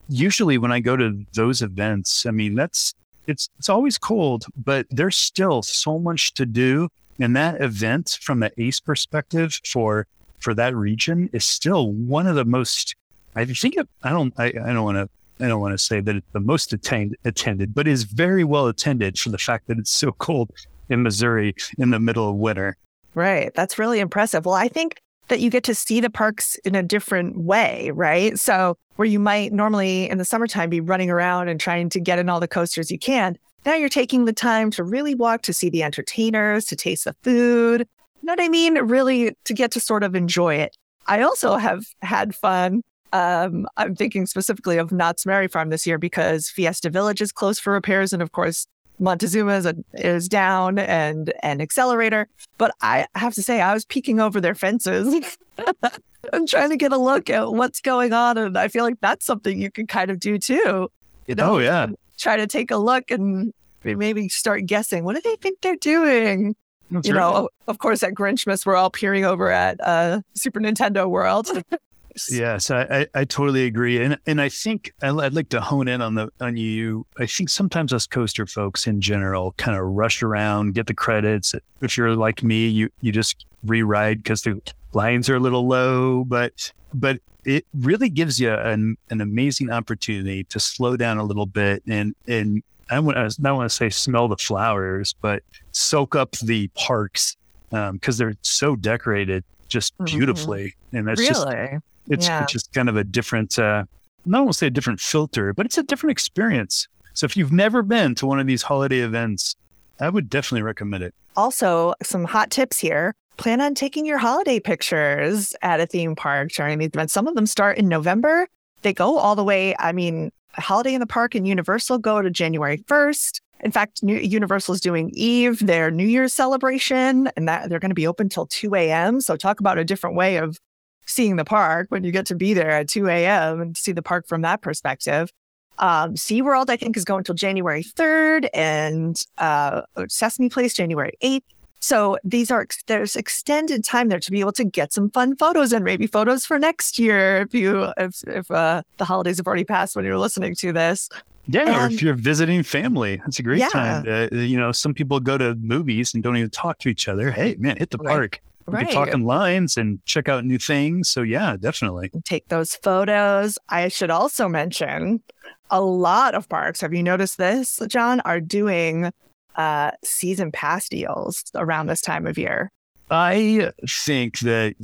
usually, 0.08 0.56
when 0.58 0.72
I 0.72 0.80
go 0.80 0.96
to 0.96 1.24
those 1.34 1.60
events, 1.60 2.24
I 2.24 2.30
mean 2.30 2.54
that's 2.54 2.94
it's 3.26 3.50
it's 3.58 3.68
always 3.68 3.98
cold, 3.98 4.46
but 4.56 4.86
there's 4.90 5.16
still 5.16 5.62
so 5.62 5.98
much 5.98 6.34
to 6.34 6.46
do. 6.46 6.88
And 7.20 7.36
that 7.36 7.60
event, 7.60 8.18
from 8.22 8.40
the 8.40 8.50
ACE 8.60 8.80
perspective, 8.80 9.60
for 9.66 10.06
for 10.40 10.54
that 10.54 10.74
region 10.74 11.28
is 11.32 11.44
still 11.44 11.92
one 11.92 12.26
of 12.26 12.36
the 12.36 12.44
most. 12.44 12.96
I 13.34 13.44
think 13.44 13.76
it, 13.76 13.88
I 14.02 14.10
don't 14.10 14.32
I, 14.38 14.46
I 14.46 14.72
don't 14.72 14.84
want 14.84 14.96
to 14.96 15.08
I 15.40 15.48
don't 15.48 15.60
want 15.60 15.72
to 15.72 15.78
say 15.78 16.00
that 16.00 16.16
it's 16.16 16.32
the 16.32 16.40
most 16.40 16.72
attend, 16.72 17.16
attended, 17.24 17.74
but 17.74 17.88
is 17.88 18.04
very 18.04 18.44
well 18.44 18.66
attended 18.66 19.18
for 19.18 19.30
the 19.30 19.38
fact 19.38 19.66
that 19.68 19.78
it's 19.78 19.90
so 19.90 20.12
cold 20.12 20.50
in 20.88 21.02
Missouri 21.02 21.54
in 21.78 21.90
the 21.90 21.98
middle 21.98 22.28
of 22.28 22.36
winter. 22.36 22.76
Right. 23.14 23.52
That's 23.54 23.78
really 23.78 24.00
impressive. 24.00 24.46
Well, 24.46 24.54
I 24.54 24.68
think 24.68 25.00
that 25.28 25.40
you 25.40 25.50
get 25.50 25.64
to 25.64 25.74
see 25.74 26.00
the 26.00 26.10
parks 26.10 26.56
in 26.64 26.74
a 26.74 26.82
different 26.82 27.38
way, 27.38 27.90
right? 27.94 28.38
So, 28.38 28.76
where 28.96 29.06
you 29.06 29.18
might 29.18 29.52
normally 29.52 30.08
in 30.10 30.18
the 30.18 30.24
summertime 30.24 30.68
be 30.68 30.80
running 30.80 31.10
around 31.10 31.48
and 31.48 31.58
trying 31.58 31.88
to 31.90 32.00
get 32.00 32.18
in 32.18 32.28
all 32.28 32.40
the 32.40 32.48
coasters 32.48 32.90
you 32.90 32.98
can, 32.98 33.38
now 33.64 33.74
you're 33.74 33.88
taking 33.88 34.24
the 34.24 34.32
time 34.32 34.70
to 34.72 34.84
really 34.84 35.14
walk 35.14 35.42
to 35.42 35.52
see 35.52 35.70
the 35.70 35.82
entertainers, 35.82 36.66
to 36.66 36.76
taste 36.76 37.04
the 37.04 37.14
food. 37.22 37.86
You 38.20 38.26
know 38.26 38.32
what 38.32 38.40
I 38.40 38.48
mean? 38.48 38.74
Really 38.78 39.34
to 39.44 39.54
get 39.54 39.70
to 39.72 39.80
sort 39.80 40.02
of 40.02 40.14
enjoy 40.14 40.56
it. 40.56 40.76
I 41.06 41.22
also 41.22 41.56
have 41.56 41.84
had 42.02 42.34
fun. 42.34 42.82
Um, 43.12 43.66
I'm 43.76 43.94
thinking 43.94 44.26
specifically 44.26 44.78
of 44.78 44.90
Knott's 44.90 45.26
Merry 45.26 45.48
Farm 45.48 45.70
this 45.70 45.86
year 45.86 45.98
because 45.98 46.48
Fiesta 46.48 46.90
Village 46.90 47.20
is 47.20 47.32
closed 47.32 47.60
for 47.60 47.72
repairs. 47.72 48.12
And 48.12 48.22
of 48.22 48.32
course, 48.32 48.66
Montezuma 48.98 49.52
is, 49.54 49.66
a, 49.66 49.74
is 49.94 50.28
down 50.28 50.78
and 50.78 51.32
an 51.42 51.58
Xcelerator. 51.58 52.26
But 52.58 52.74
I 52.80 53.06
have 53.14 53.34
to 53.34 53.42
say, 53.42 53.60
I 53.60 53.74
was 53.74 53.84
peeking 53.84 54.20
over 54.20 54.40
their 54.40 54.54
fences 54.54 55.36
and 56.32 56.48
trying 56.48 56.70
to 56.70 56.76
get 56.76 56.92
a 56.92 56.98
look 56.98 57.28
at 57.28 57.52
what's 57.52 57.80
going 57.80 58.12
on. 58.12 58.38
And 58.38 58.56
I 58.56 58.68
feel 58.68 58.84
like 58.84 59.00
that's 59.00 59.26
something 59.26 59.60
you 59.60 59.70
can 59.70 59.86
kind 59.86 60.10
of 60.10 60.18
do 60.18 60.38
too. 60.38 60.90
You 61.26 61.34
know? 61.34 61.56
Oh, 61.56 61.58
yeah. 61.58 61.88
Try 62.18 62.36
to 62.36 62.46
take 62.46 62.70
a 62.70 62.76
look 62.76 63.10
and 63.10 63.52
maybe 63.84 64.28
start 64.28 64.66
guessing 64.66 65.04
what 65.04 65.16
do 65.16 65.20
they 65.22 65.36
think 65.36 65.60
they're 65.60 65.76
doing? 65.76 66.54
That's 66.90 67.08
you 67.08 67.14
right. 67.14 67.20
know, 67.20 67.48
of 67.68 67.78
course, 67.78 68.02
at 68.02 68.12
Grinchmas, 68.12 68.66
we're 68.66 68.76
all 68.76 68.90
peering 68.90 69.24
over 69.24 69.50
at 69.50 69.80
uh, 69.80 70.20
Super 70.34 70.60
Nintendo 70.60 71.08
World. 71.08 71.48
Yes, 72.30 72.70
I, 72.70 72.82
I, 72.82 73.20
I, 73.20 73.24
totally 73.24 73.64
agree, 73.64 74.02
and 74.02 74.18
and 74.26 74.40
I 74.40 74.48
think 74.48 74.92
I'd 75.02 75.10
like 75.10 75.48
to 75.50 75.60
hone 75.60 75.88
in 75.88 76.00
on 76.02 76.14
the 76.14 76.30
on 76.40 76.56
you. 76.56 77.06
I 77.18 77.26
think 77.26 77.48
sometimes 77.48 77.92
us 77.92 78.06
coaster 78.06 78.46
folks 78.46 78.86
in 78.86 79.00
general 79.00 79.52
kind 79.52 79.78
of 79.78 79.84
rush 79.84 80.22
around, 80.22 80.74
get 80.74 80.86
the 80.86 80.94
credits. 80.94 81.54
If 81.80 81.96
you're 81.96 82.14
like 82.16 82.42
me, 82.42 82.68
you 82.68 82.90
you 83.00 83.12
just 83.12 83.46
re-ride 83.64 84.22
because 84.22 84.42
the 84.42 84.60
lines 84.92 85.28
are 85.30 85.36
a 85.36 85.40
little 85.40 85.66
low, 85.66 86.24
but 86.24 86.72
but 86.92 87.20
it 87.44 87.66
really 87.74 88.08
gives 88.08 88.38
you 88.38 88.52
an 88.52 88.96
an 89.10 89.20
amazing 89.20 89.70
opportunity 89.70 90.44
to 90.44 90.60
slow 90.60 90.96
down 90.96 91.18
a 91.18 91.24
little 91.24 91.46
bit 91.46 91.82
and 91.86 92.14
and 92.28 92.62
I 92.90 93.00
want 93.00 93.16
to 93.16 93.42
not 93.42 93.56
want 93.56 93.70
to 93.70 93.74
say 93.74 93.88
smell 93.88 94.28
the 94.28 94.36
flowers, 94.36 95.14
but 95.20 95.42
soak 95.72 96.14
up 96.14 96.32
the 96.32 96.68
parks 96.74 97.36
because 97.70 97.90
um, 97.90 98.00
they're 98.18 98.34
so 98.42 98.76
decorated 98.76 99.44
just 99.68 99.94
mm-hmm. 99.94 100.04
beautifully, 100.04 100.66
mm-hmm. 100.66 100.96
and 100.98 101.08
that's 101.08 101.20
really? 101.20 101.32
just 101.32 101.82
it's 102.08 102.26
yeah. 102.26 102.46
just 102.46 102.72
kind 102.72 102.88
of 102.88 102.96
a 102.96 103.04
different, 103.04 103.58
uh, 103.58 103.84
not 104.24 104.46
to 104.46 104.52
say 104.52 104.66
a 104.66 104.70
different 104.70 105.00
filter, 105.00 105.52
but 105.52 105.66
it's 105.66 105.78
a 105.78 105.82
different 105.82 106.12
experience. 106.12 106.88
So 107.14 107.24
if 107.24 107.36
you've 107.36 107.52
never 107.52 107.82
been 107.82 108.14
to 108.16 108.26
one 108.26 108.40
of 108.40 108.46
these 108.46 108.62
holiday 108.62 109.00
events, 109.00 109.56
I 110.00 110.08
would 110.08 110.28
definitely 110.28 110.62
recommend 110.62 111.04
it. 111.04 111.14
Also, 111.36 111.94
some 112.02 112.24
hot 112.24 112.50
tips 112.50 112.78
here. 112.78 113.14
Plan 113.36 113.60
on 113.60 113.74
taking 113.74 114.04
your 114.04 114.18
holiday 114.18 114.60
pictures 114.60 115.54
at 115.62 115.80
a 115.80 115.86
theme 115.86 116.14
park 116.14 116.52
during 116.52 116.78
these 116.78 116.88
events. 116.88 117.12
Some 117.12 117.26
of 117.26 117.34
them 117.34 117.46
start 117.46 117.78
in 117.78 117.88
November. 117.88 118.46
They 118.82 118.92
go 118.92 119.16
all 119.16 119.36
the 119.36 119.44
way. 119.44 119.74
I 119.78 119.92
mean, 119.92 120.30
Holiday 120.54 120.94
in 120.94 121.00
the 121.00 121.06
Park 121.06 121.34
and 121.34 121.46
Universal 121.46 121.98
go 121.98 122.20
to 122.20 122.30
January 122.30 122.78
1st. 122.78 123.40
In 123.60 123.70
fact, 123.70 124.02
New- 124.02 124.16
Universal 124.16 124.74
is 124.74 124.80
doing 124.80 125.10
Eve, 125.14 125.64
their 125.64 125.90
New 125.90 126.06
Year's 126.06 126.34
celebration, 126.34 127.28
and 127.36 127.48
that 127.48 127.70
they're 127.70 127.78
going 127.78 127.90
to 127.90 127.94
be 127.94 128.06
open 128.06 128.28
till 128.28 128.46
2 128.46 128.74
a.m. 128.74 129.20
So 129.20 129.36
talk 129.36 129.60
about 129.60 129.78
a 129.78 129.84
different 129.84 130.16
way 130.16 130.36
of 130.36 130.58
seeing 131.06 131.36
the 131.36 131.44
park 131.44 131.86
when 131.90 132.04
you 132.04 132.12
get 132.12 132.26
to 132.26 132.34
be 132.34 132.54
there 132.54 132.70
at 132.70 132.88
2 132.88 133.08
a.m. 133.08 133.60
and 133.60 133.76
see 133.76 133.92
the 133.92 134.02
park 134.02 134.26
from 134.26 134.42
that 134.42 134.62
perspective. 134.62 135.30
Um, 135.78 136.14
SeaWorld, 136.14 136.70
I 136.70 136.76
think, 136.76 136.96
is 136.96 137.04
going 137.04 137.18
until 137.18 137.34
January 137.34 137.82
3rd 137.82 138.48
and 138.54 139.20
uh, 139.38 139.82
Sesame 140.08 140.48
Place, 140.48 140.74
January 140.74 141.12
8th. 141.22 141.42
So 141.80 142.16
these 142.22 142.52
are 142.52 142.64
there's 142.86 143.16
extended 143.16 143.82
time 143.82 144.08
there 144.08 144.20
to 144.20 144.30
be 144.30 144.38
able 144.38 144.52
to 144.52 144.64
get 144.64 144.92
some 144.92 145.10
fun 145.10 145.34
photos 145.34 145.72
and 145.72 145.84
maybe 145.84 146.06
photos 146.06 146.46
for 146.46 146.56
next 146.56 146.96
year 146.96 147.38
if 147.38 147.52
you 147.52 147.92
if 147.96 148.22
if 148.28 148.48
uh, 148.52 148.82
the 148.98 149.04
holidays 149.04 149.38
have 149.38 149.48
already 149.48 149.64
passed 149.64 149.96
when 149.96 150.04
you're 150.04 150.16
listening 150.16 150.54
to 150.54 150.72
this. 150.72 151.08
Yeah, 151.48 151.62
and, 151.62 151.70
or 151.70 151.94
if 151.94 152.00
you're 152.00 152.14
visiting 152.14 152.62
family, 152.62 153.20
it's 153.26 153.40
a 153.40 153.42
great 153.42 153.58
yeah. 153.58 153.68
time. 153.70 154.04
To, 154.04 154.28
you 154.32 154.56
know, 154.56 154.70
some 154.70 154.94
people 154.94 155.18
go 155.18 155.36
to 155.36 155.56
movies 155.56 156.14
and 156.14 156.22
don't 156.22 156.36
even 156.36 156.50
talk 156.50 156.78
to 156.80 156.88
each 156.88 157.08
other. 157.08 157.32
Hey, 157.32 157.56
man, 157.58 157.76
hit 157.76 157.90
the 157.90 157.98
right. 157.98 158.12
park. 158.12 158.40
We 158.66 158.74
right. 158.74 158.86
can 158.86 158.94
talk 158.94 159.08
in 159.08 159.24
lines 159.24 159.76
and 159.76 160.04
check 160.04 160.28
out 160.28 160.44
new 160.44 160.58
things. 160.58 161.08
So 161.08 161.22
yeah, 161.22 161.56
definitely. 161.58 162.10
Take 162.24 162.48
those 162.48 162.76
photos. 162.76 163.58
I 163.68 163.88
should 163.88 164.10
also 164.10 164.48
mention 164.48 165.22
a 165.70 165.80
lot 165.80 166.34
of 166.34 166.48
parks. 166.48 166.80
Have 166.80 166.94
you 166.94 167.02
noticed 167.02 167.38
this, 167.38 167.80
John? 167.88 168.20
Are 168.20 168.40
doing 168.40 169.10
uh, 169.56 169.90
season 170.04 170.52
pass 170.52 170.88
deals 170.88 171.44
around 171.54 171.86
this 171.86 172.00
time 172.00 172.26
of 172.26 172.38
year. 172.38 172.70
I 173.10 173.72
think 173.86 174.38
that 174.40 174.74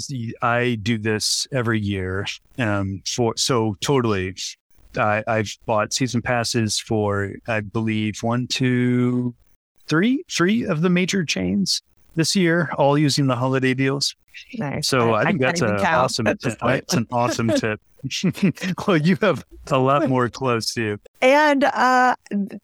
I 0.43 0.79
do 0.83 0.99
this 0.99 1.47
every 1.51 1.81
year. 1.81 2.27
Um, 2.59 3.03
for 3.07 3.35
so 3.37 3.77
totally, 3.81 4.37
I, 4.97 5.25
I've 5.27 5.57
bought 5.65 5.95
season 5.95 6.21
passes 6.21 6.79
for 6.79 7.33
I 7.47 7.61
believe 7.61 8.19
one, 8.23 8.47
two, 8.47 9.35
three, 9.87 10.25
three 10.31 10.65
of 10.65 10.83
the 10.83 10.91
major 10.91 11.25
chains 11.25 11.81
this 12.19 12.37
year, 12.37 12.71
all 12.77 12.99
using 12.99 13.27
the 13.27 13.37
holiday 13.37 13.73
deals. 13.73 14.15
Nice. 14.59 14.89
So 14.89 15.15
I, 15.15 15.23
I 15.23 15.25
think 15.25 15.43
I 15.43 15.47
that's 15.47 15.61
an 15.63 15.71
awesome. 15.71 16.25
That's 16.25 16.95
an 16.95 17.07
awesome 17.11 17.49
tip. 17.49 17.81
well, 18.87 18.97
you 18.97 19.17
have 19.21 19.45
a 19.69 19.79
lot 19.79 20.09
more 20.09 20.29
close 20.29 20.73
to 20.75 20.83
you. 20.83 21.01
And 21.21 21.65
uh, 21.65 22.15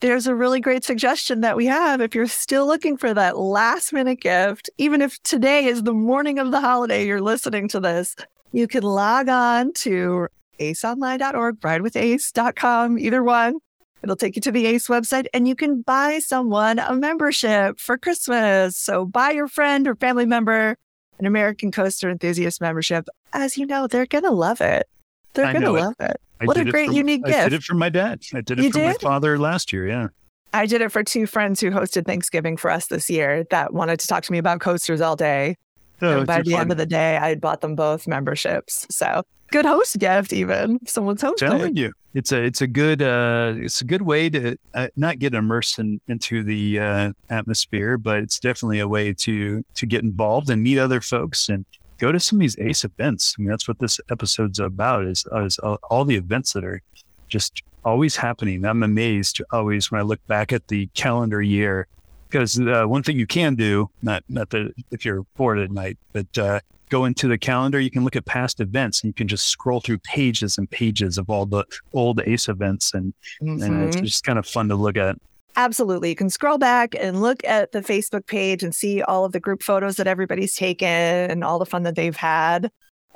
there's 0.00 0.26
a 0.26 0.34
really 0.34 0.60
great 0.60 0.84
suggestion 0.84 1.40
that 1.40 1.56
we 1.56 1.66
have. 1.66 2.00
If 2.00 2.14
you're 2.14 2.26
still 2.26 2.66
looking 2.66 2.96
for 2.96 3.12
that 3.14 3.38
last 3.38 3.92
minute 3.92 4.20
gift, 4.20 4.70
even 4.78 5.02
if 5.02 5.20
today 5.22 5.64
is 5.64 5.82
the 5.82 5.92
morning 5.92 6.38
of 6.38 6.50
the 6.50 6.60
holiday, 6.60 7.06
you're 7.06 7.20
listening 7.20 7.68
to 7.68 7.80
this, 7.80 8.14
you 8.52 8.68
can 8.68 8.82
log 8.82 9.28
on 9.28 9.72
to 9.74 10.28
aceonline.org, 10.60 11.60
ridewithace.com, 11.60 12.98
either 12.98 13.22
one. 13.22 13.58
It'll 14.04 14.16
take 14.16 14.36
you 14.36 14.42
to 14.42 14.52
the 14.52 14.66
ACE 14.66 14.86
website 14.88 15.26
and 15.32 15.48
you 15.48 15.56
can 15.56 15.80
buy 15.80 16.18
someone 16.18 16.78
a 16.78 16.94
membership 16.94 17.80
for 17.80 17.96
Christmas. 17.96 18.76
So 18.76 19.06
buy 19.06 19.30
your 19.30 19.48
friend 19.48 19.88
or 19.88 19.94
family 19.94 20.26
member 20.26 20.76
an 21.18 21.26
American 21.26 21.70
Coaster 21.70 22.10
Enthusiast 22.10 22.60
membership. 22.60 23.08
As 23.32 23.56
you 23.56 23.64
know, 23.64 23.86
they're 23.86 24.04
going 24.04 24.24
to 24.24 24.30
love 24.30 24.60
it. 24.60 24.86
They're 25.32 25.52
going 25.52 25.64
to 25.64 25.72
love 25.72 25.94
it. 26.00 26.20
What 26.44 26.58
a 26.58 26.64
great, 26.64 26.88
for, 26.88 26.94
unique 26.94 27.22
I 27.24 27.28
gift. 27.28 27.40
I 27.40 27.48
did 27.48 27.52
it 27.54 27.62
for 27.62 27.74
my 27.74 27.88
dad. 27.88 28.22
I 28.34 28.42
did 28.42 28.58
it 28.58 28.64
you 28.64 28.70
for 28.70 28.78
did? 28.78 28.86
my 28.86 28.92
father 28.94 29.38
last 29.38 29.72
year. 29.72 29.88
Yeah. 29.88 30.08
I 30.52 30.66
did 30.66 30.82
it 30.82 30.92
for 30.92 31.02
two 31.02 31.26
friends 31.26 31.60
who 31.60 31.70
hosted 31.70 32.04
Thanksgiving 32.04 32.58
for 32.58 32.70
us 32.70 32.88
this 32.88 33.08
year 33.08 33.44
that 33.50 33.72
wanted 33.72 34.00
to 34.00 34.06
talk 34.06 34.22
to 34.24 34.32
me 34.32 34.38
about 34.38 34.60
coasters 34.60 35.00
all 35.00 35.16
day. 35.16 35.56
Oh, 36.04 36.18
and 36.18 36.26
by 36.26 36.42
the 36.42 36.52
fun. 36.52 36.60
end 36.62 36.72
of 36.72 36.78
the 36.78 36.86
day, 36.86 37.16
I 37.16 37.28
had 37.28 37.40
bought 37.40 37.60
them 37.60 37.74
both 37.74 38.06
memberships. 38.06 38.86
So 38.90 39.22
good 39.50 39.64
host 39.64 39.98
gift, 39.98 40.32
even 40.32 40.78
someone's 40.86 41.22
hosting. 41.22 41.48
Telling 41.48 41.76
you, 41.76 41.92
it's 42.14 42.32
a 42.32 42.42
it's 42.42 42.60
a 42.60 42.66
good 42.66 43.02
uh, 43.02 43.54
it's 43.56 43.80
a 43.80 43.84
good 43.84 44.02
way 44.02 44.28
to 44.30 44.56
uh, 44.74 44.88
not 44.96 45.18
get 45.18 45.34
immersed 45.34 45.78
in, 45.78 46.00
into 46.08 46.42
the 46.42 46.80
uh, 46.80 47.12
atmosphere, 47.30 47.96
but 47.96 48.18
it's 48.18 48.38
definitely 48.38 48.80
a 48.80 48.88
way 48.88 49.12
to 49.12 49.64
to 49.74 49.86
get 49.86 50.02
involved 50.02 50.50
and 50.50 50.62
meet 50.62 50.78
other 50.78 51.00
folks 51.00 51.48
and 51.48 51.64
go 51.98 52.12
to 52.12 52.20
some 52.20 52.38
of 52.38 52.40
these 52.40 52.58
ACE 52.58 52.84
events. 52.84 53.36
I 53.38 53.42
mean, 53.42 53.50
that's 53.50 53.68
what 53.68 53.78
this 53.78 54.00
episode's 54.10 54.58
about 54.58 55.04
is, 55.04 55.24
is 55.32 55.58
all 55.58 56.04
the 56.04 56.16
events 56.16 56.52
that 56.52 56.64
are 56.64 56.82
just 57.28 57.62
always 57.84 58.16
happening. 58.16 58.64
I'm 58.64 58.82
amazed 58.82 59.40
always 59.52 59.90
when 59.90 60.00
I 60.00 60.04
look 60.04 60.24
back 60.26 60.52
at 60.52 60.68
the 60.68 60.86
calendar 60.94 61.40
year 61.40 61.86
because 62.34 62.58
uh, 62.58 62.84
one 62.84 63.00
thing 63.00 63.16
you 63.16 63.28
can 63.28 63.54
do, 63.54 63.88
not 64.02 64.24
not 64.28 64.50
that 64.50 64.72
if 64.90 65.04
you're 65.04 65.22
bored 65.36 65.60
at 65.60 65.70
night, 65.70 65.96
but 66.12 66.36
uh, 66.36 66.58
go 66.88 67.04
into 67.04 67.28
the 67.28 67.38
calendar, 67.38 67.78
you 67.78 67.92
can 67.92 68.02
look 68.02 68.16
at 68.16 68.24
past 68.24 68.58
events 68.58 69.02
and 69.02 69.10
you 69.10 69.14
can 69.14 69.28
just 69.28 69.46
scroll 69.46 69.80
through 69.80 69.98
pages 69.98 70.58
and 70.58 70.68
pages 70.68 71.16
of 71.16 71.30
all 71.30 71.46
the 71.46 71.64
old 71.92 72.20
ACE 72.26 72.48
events, 72.48 72.92
and 72.92 73.14
mm-hmm. 73.40 73.62
and 73.62 73.84
it's 73.84 73.96
mm-hmm. 73.96 74.04
just 74.04 74.24
kind 74.24 74.36
of 74.36 74.48
fun 74.48 74.68
to 74.68 74.74
look 74.74 74.96
at. 74.96 75.16
Absolutely. 75.54 76.08
You 76.08 76.16
can 76.16 76.28
scroll 76.28 76.58
back 76.58 76.96
and 76.98 77.22
look 77.22 77.44
at 77.44 77.70
the 77.70 77.82
Facebook 77.82 78.26
page 78.26 78.64
and 78.64 78.74
see 78.74 79.00
all 79.02 79.24
of 79.24 79.30
the 79.30 79.38
group 79.38 79.62
photos 79.62 79.94
that 79.96 80.08
everybody's 80.08 80.56
taken 80.56 80.88
and 80.88 81.44
all 81.44 81.60
the 81.60 81.66
fun 81.66 81.84
that 81.84 81.94
they've 81.94 82.16
had. 82.16 82.68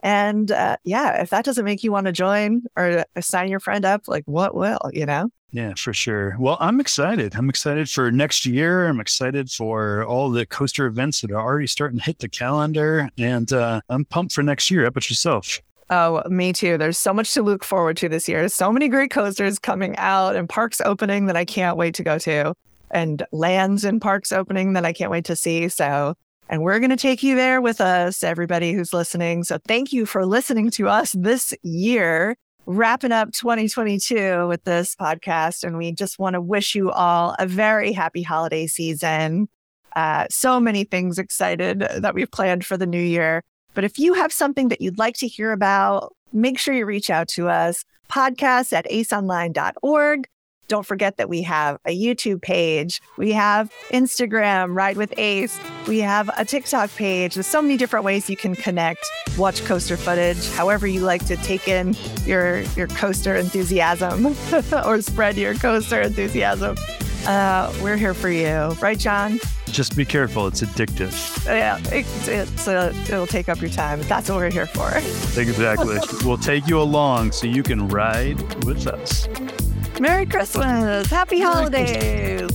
And 0.04 0.52
uh, 0.52 0.76
yeah, 0.84 1.20
if 1.20 1.30
that 1.30 1.44
doesn't 1.44 1.64
make 1.64 1.82
you 1.82 1.90
want 1.90 2.06
to 2.06 2.12
join 2.12 2.62
or 2.76 3.04
sign 3.20 3.48
your 3.48 3.58
friend 3.58 3.84
up, 3.84 4.02
like 4.06 4.22
what 4.26 4.54
will, 4.54 4.78
you 4.92 5.04
know? 5.04 5.30
Yeah, 5.50 5.72
for 5.76 5.94
sure. 5.94 6.36
Well, 6.38 6.58
I'm 6.60 6.78
excited. 6.78 7.34
I'm 7.34 7.48
excited 7.48 7.88
for 7.88 8.12
next 8.12 8.44
year. 8.44 8.86
I'm 8.86 9.00
excited 9.00 9.50
for 9.50 10.04
all 10.04 10.30
the 10.30 10.44
coaster 10.44 10.84
events 10.84 11.22
that 11.22 11.30
are 11.30 11.40
already 11.40 11.66
starting 11.66 11.98
to 11.98 12.04
hit 12.04 12.18
the 12.18 12.28
calendar. 12.28 13.08
And 13.16 13.50
uh, 13.52 13.80
I'm 13.88 14.04
pumped 14.04 14.34
for 14.34 14.42
next 14.42 14.70
year. 14.70 14.82
How 14.82 14.88
about 14.88 15.08
yourself? 15.08 15.60
Oh, 15.88 16.22
me 16.28 16.52
too. 16.52 16.76
There's 16.76 16.98
so 16.98 17.14
much 17.14 17.32
to 17.32 17.42
look 17.42 17.64
forward 17.64 17.96
to 17.96 18.10
this 18.10 18.28
year. 18.28 18.46
So 18.50 18.70
many 18.70 18.88
great 18.88 19.10
coasters 19.10 19.58
coming 19.58 19.96
out 19.96 20.36
and 20.36 20.46
parks 20.46 20.82
opening 20.82 21.24
that 21.26 21.36
I 21.36 21.46
can't 21.46 21.78
wait 21.78 21.94
to 21.94 22.02
go 22.02 22.18
to, 22.18 22.52
and 22.90 23.24
lands 23.32 23.84
and 23.84 23.98
parks 24.02 24.30
opening 24.32 24.74
that 24.74 24.84
I 24.84 24.92
can't 24.92 25.10
wait 25.10 25.24
to 25.24 25.34
see. 25.34 25.70
So 25.70 26.14
And 26.48 26.62
we're 26.62 26.78
going 26.78 26.90
to 26.90 26.96
take 26.96 27.22
you 27.22 27.34
there 27.34 27.60
with 27.60 27.80
us, 27.80 28.22
everybody 28.22 28.72
who's 28.72 28.92
listening. 28.92 29.44
So 29.44 29.58
thank 29.66 29.92
you 29.92 30.06
for 30.06 30.24
listening 30.24 30.70
to 30.72 30.88
us 30.88 31.12
this 31.12 31.52
year, 31.62 32.36
wrapping 32.68 33.12
up 33.12 33.32
2022 33.32 34.46
with 34.46 34.62
this 34.64 34.94
podcast. 34.94 35.64
And 35.64 35.78
we 35.78 35.90
just 35.90 36.18
want 36.18 36.34
to 36.34 36.40
wish 36.40 36.74
you 36.74 36.90
all 36.90 37.34
a 37.38 37.46
very 37.46 37.92
happy 37.92 38.22
holiday 38.22 38.66
season. 38.66 39.48
Uh, 39.96 40.26
so 40.28 40.60
many 40.60 40.84
things 40.84 41.18
excited 41.18 41.80
that 41.80 42.14
we've 42.14 42.30
planned 42.30 42.66
for 42.66 42.76
the 42.76 42.86
new 42.86 43.00
year. 43.00 43.42
But 43.72 43.84
if 43.84 43.98
you 43.98 44.12
have 44.12 44.34
something 44.34 44.68
that 44.68 44.82
you'd 44.82 44.98
like 44.98 45.16
to 45.16 45.26
hear 45.26 45.52
about, 45.52 46.14
make 46.30 46.58
sure 46.58 46.74
you 46.74 46.84
reach 46.84 47.08
out 47.08 47.26
to 47.28 47.48
us. 47.48 47.84
Podcast 48.10 48.74
at 48.74 48.84
aceonline.org. 48.90 50.28
Don't 50.68 50.84
forget 50.84 51.16
that 51.16 51.30
we 51.30 51.42
have 51.42 51.78
a 51.86 51.98
YouTube 51.98 52.42
page. 52.42 53.00
We 53.16 53.32
have 53.32 53.72
Instagram, 53.90 54.76
Ride 54.76 54.98
with 54.98 55.14
Ace. 55.16 55.58
We 55.86 56.00
have 56.00 56.30
a 56.36 56.44
TikTok 56.44 56.90
page. 56.94 57.34
There's 57.34 57.46
so 57.46 57.62
many 57.62 57.78
different 57.78 58.04
ways 58.04 58.28
you 58.28 58.36
can 58.36 58.54
connect, 58.54 59.04
watch 59.38 59.64
coaster 59.64 59.96
footage, 59.96 60.46
however 60.50 60.86
you 60.86 61.00
like 61.00 61.24
to 61.26 61.36
take 61.36 61.68
in 61.68 61.96
your 62.26 62.60
your 62.76 62.86
coaster 62.88 63.34
enthusiasm 63.34 64.26
or 64.84 65.00
spread 65.00 65.36
your 65.38 65.54
coaster 65.54 66.02
enthusiasm. 66.02 66.76
Uh, 67.26 67.72
we're 67.82 67.96
here 67.96 68.14
for 68.14 68.28
you, 68.28 68.68
right, 68.80 68.98
John? 68.98 69.40
Just 69.66 69.96
be 69.96 70.04
careful; 70.04 70.46
it's 70.46 70.60
addictive. 70.60 71.46
Yeah, 71.46 71.78
it's, 71.92 72.28
it's 72.28 72.68
uh, 72.68 72.92
it'll 73.04 73.26
take 73.26 73.48
up 73.48 73.60
your 73.60 73.70
time. 73.70 74.02
That's 74.02 74.28
what 74.28 74.36
we're 74.36 74.50
here 74.50 74.66
for. 74.66 74.90
Exactly. 75.40 75.98
we'll 76.24 76.38
take 76.38 76.66
you 76.66 76.80
along 76.80 77.32
so 77.32 77.46
you 77.46 77.62
can 77.62 77.88
ride 77.88 78.64
with 78.64 78.86
us. 78.86 79.28
Merry 80.00 80.26
Christmas. 80.26 81.06
Happy 81.08 81.40
holidays. 81.40 82.50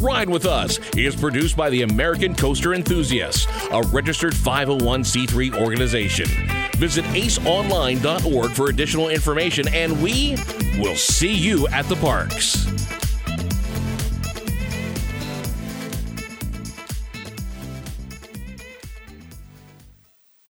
Ride 0.00 0.28
with 0.30 0.46
Us 0.46 0.78
is 0.96 1.16
produced 1.16 1.56
by 1.56 1.70
the 1.70 1.82
American 1.82 2.34
Coaster 2.34 2.74
Enthusiasts, 2.74 3.46
a 3.72 3.82
registered 3.88 4.32
501c3 4.32 5.60
organization. 5.60 6.28
Visit 6.76 7.04
aceonline.org 7.06 8.50
for 8.52 8.70
additional 8.70 9.08
information, 9.08 9.66
and 9.74 10.00
we 10.00 10.36
will 10.78 10.94
see 10.94 11.32
you 11.34 11.66
at 11.68 11.88
the 11.88 11.96
parks. 11.96 12.77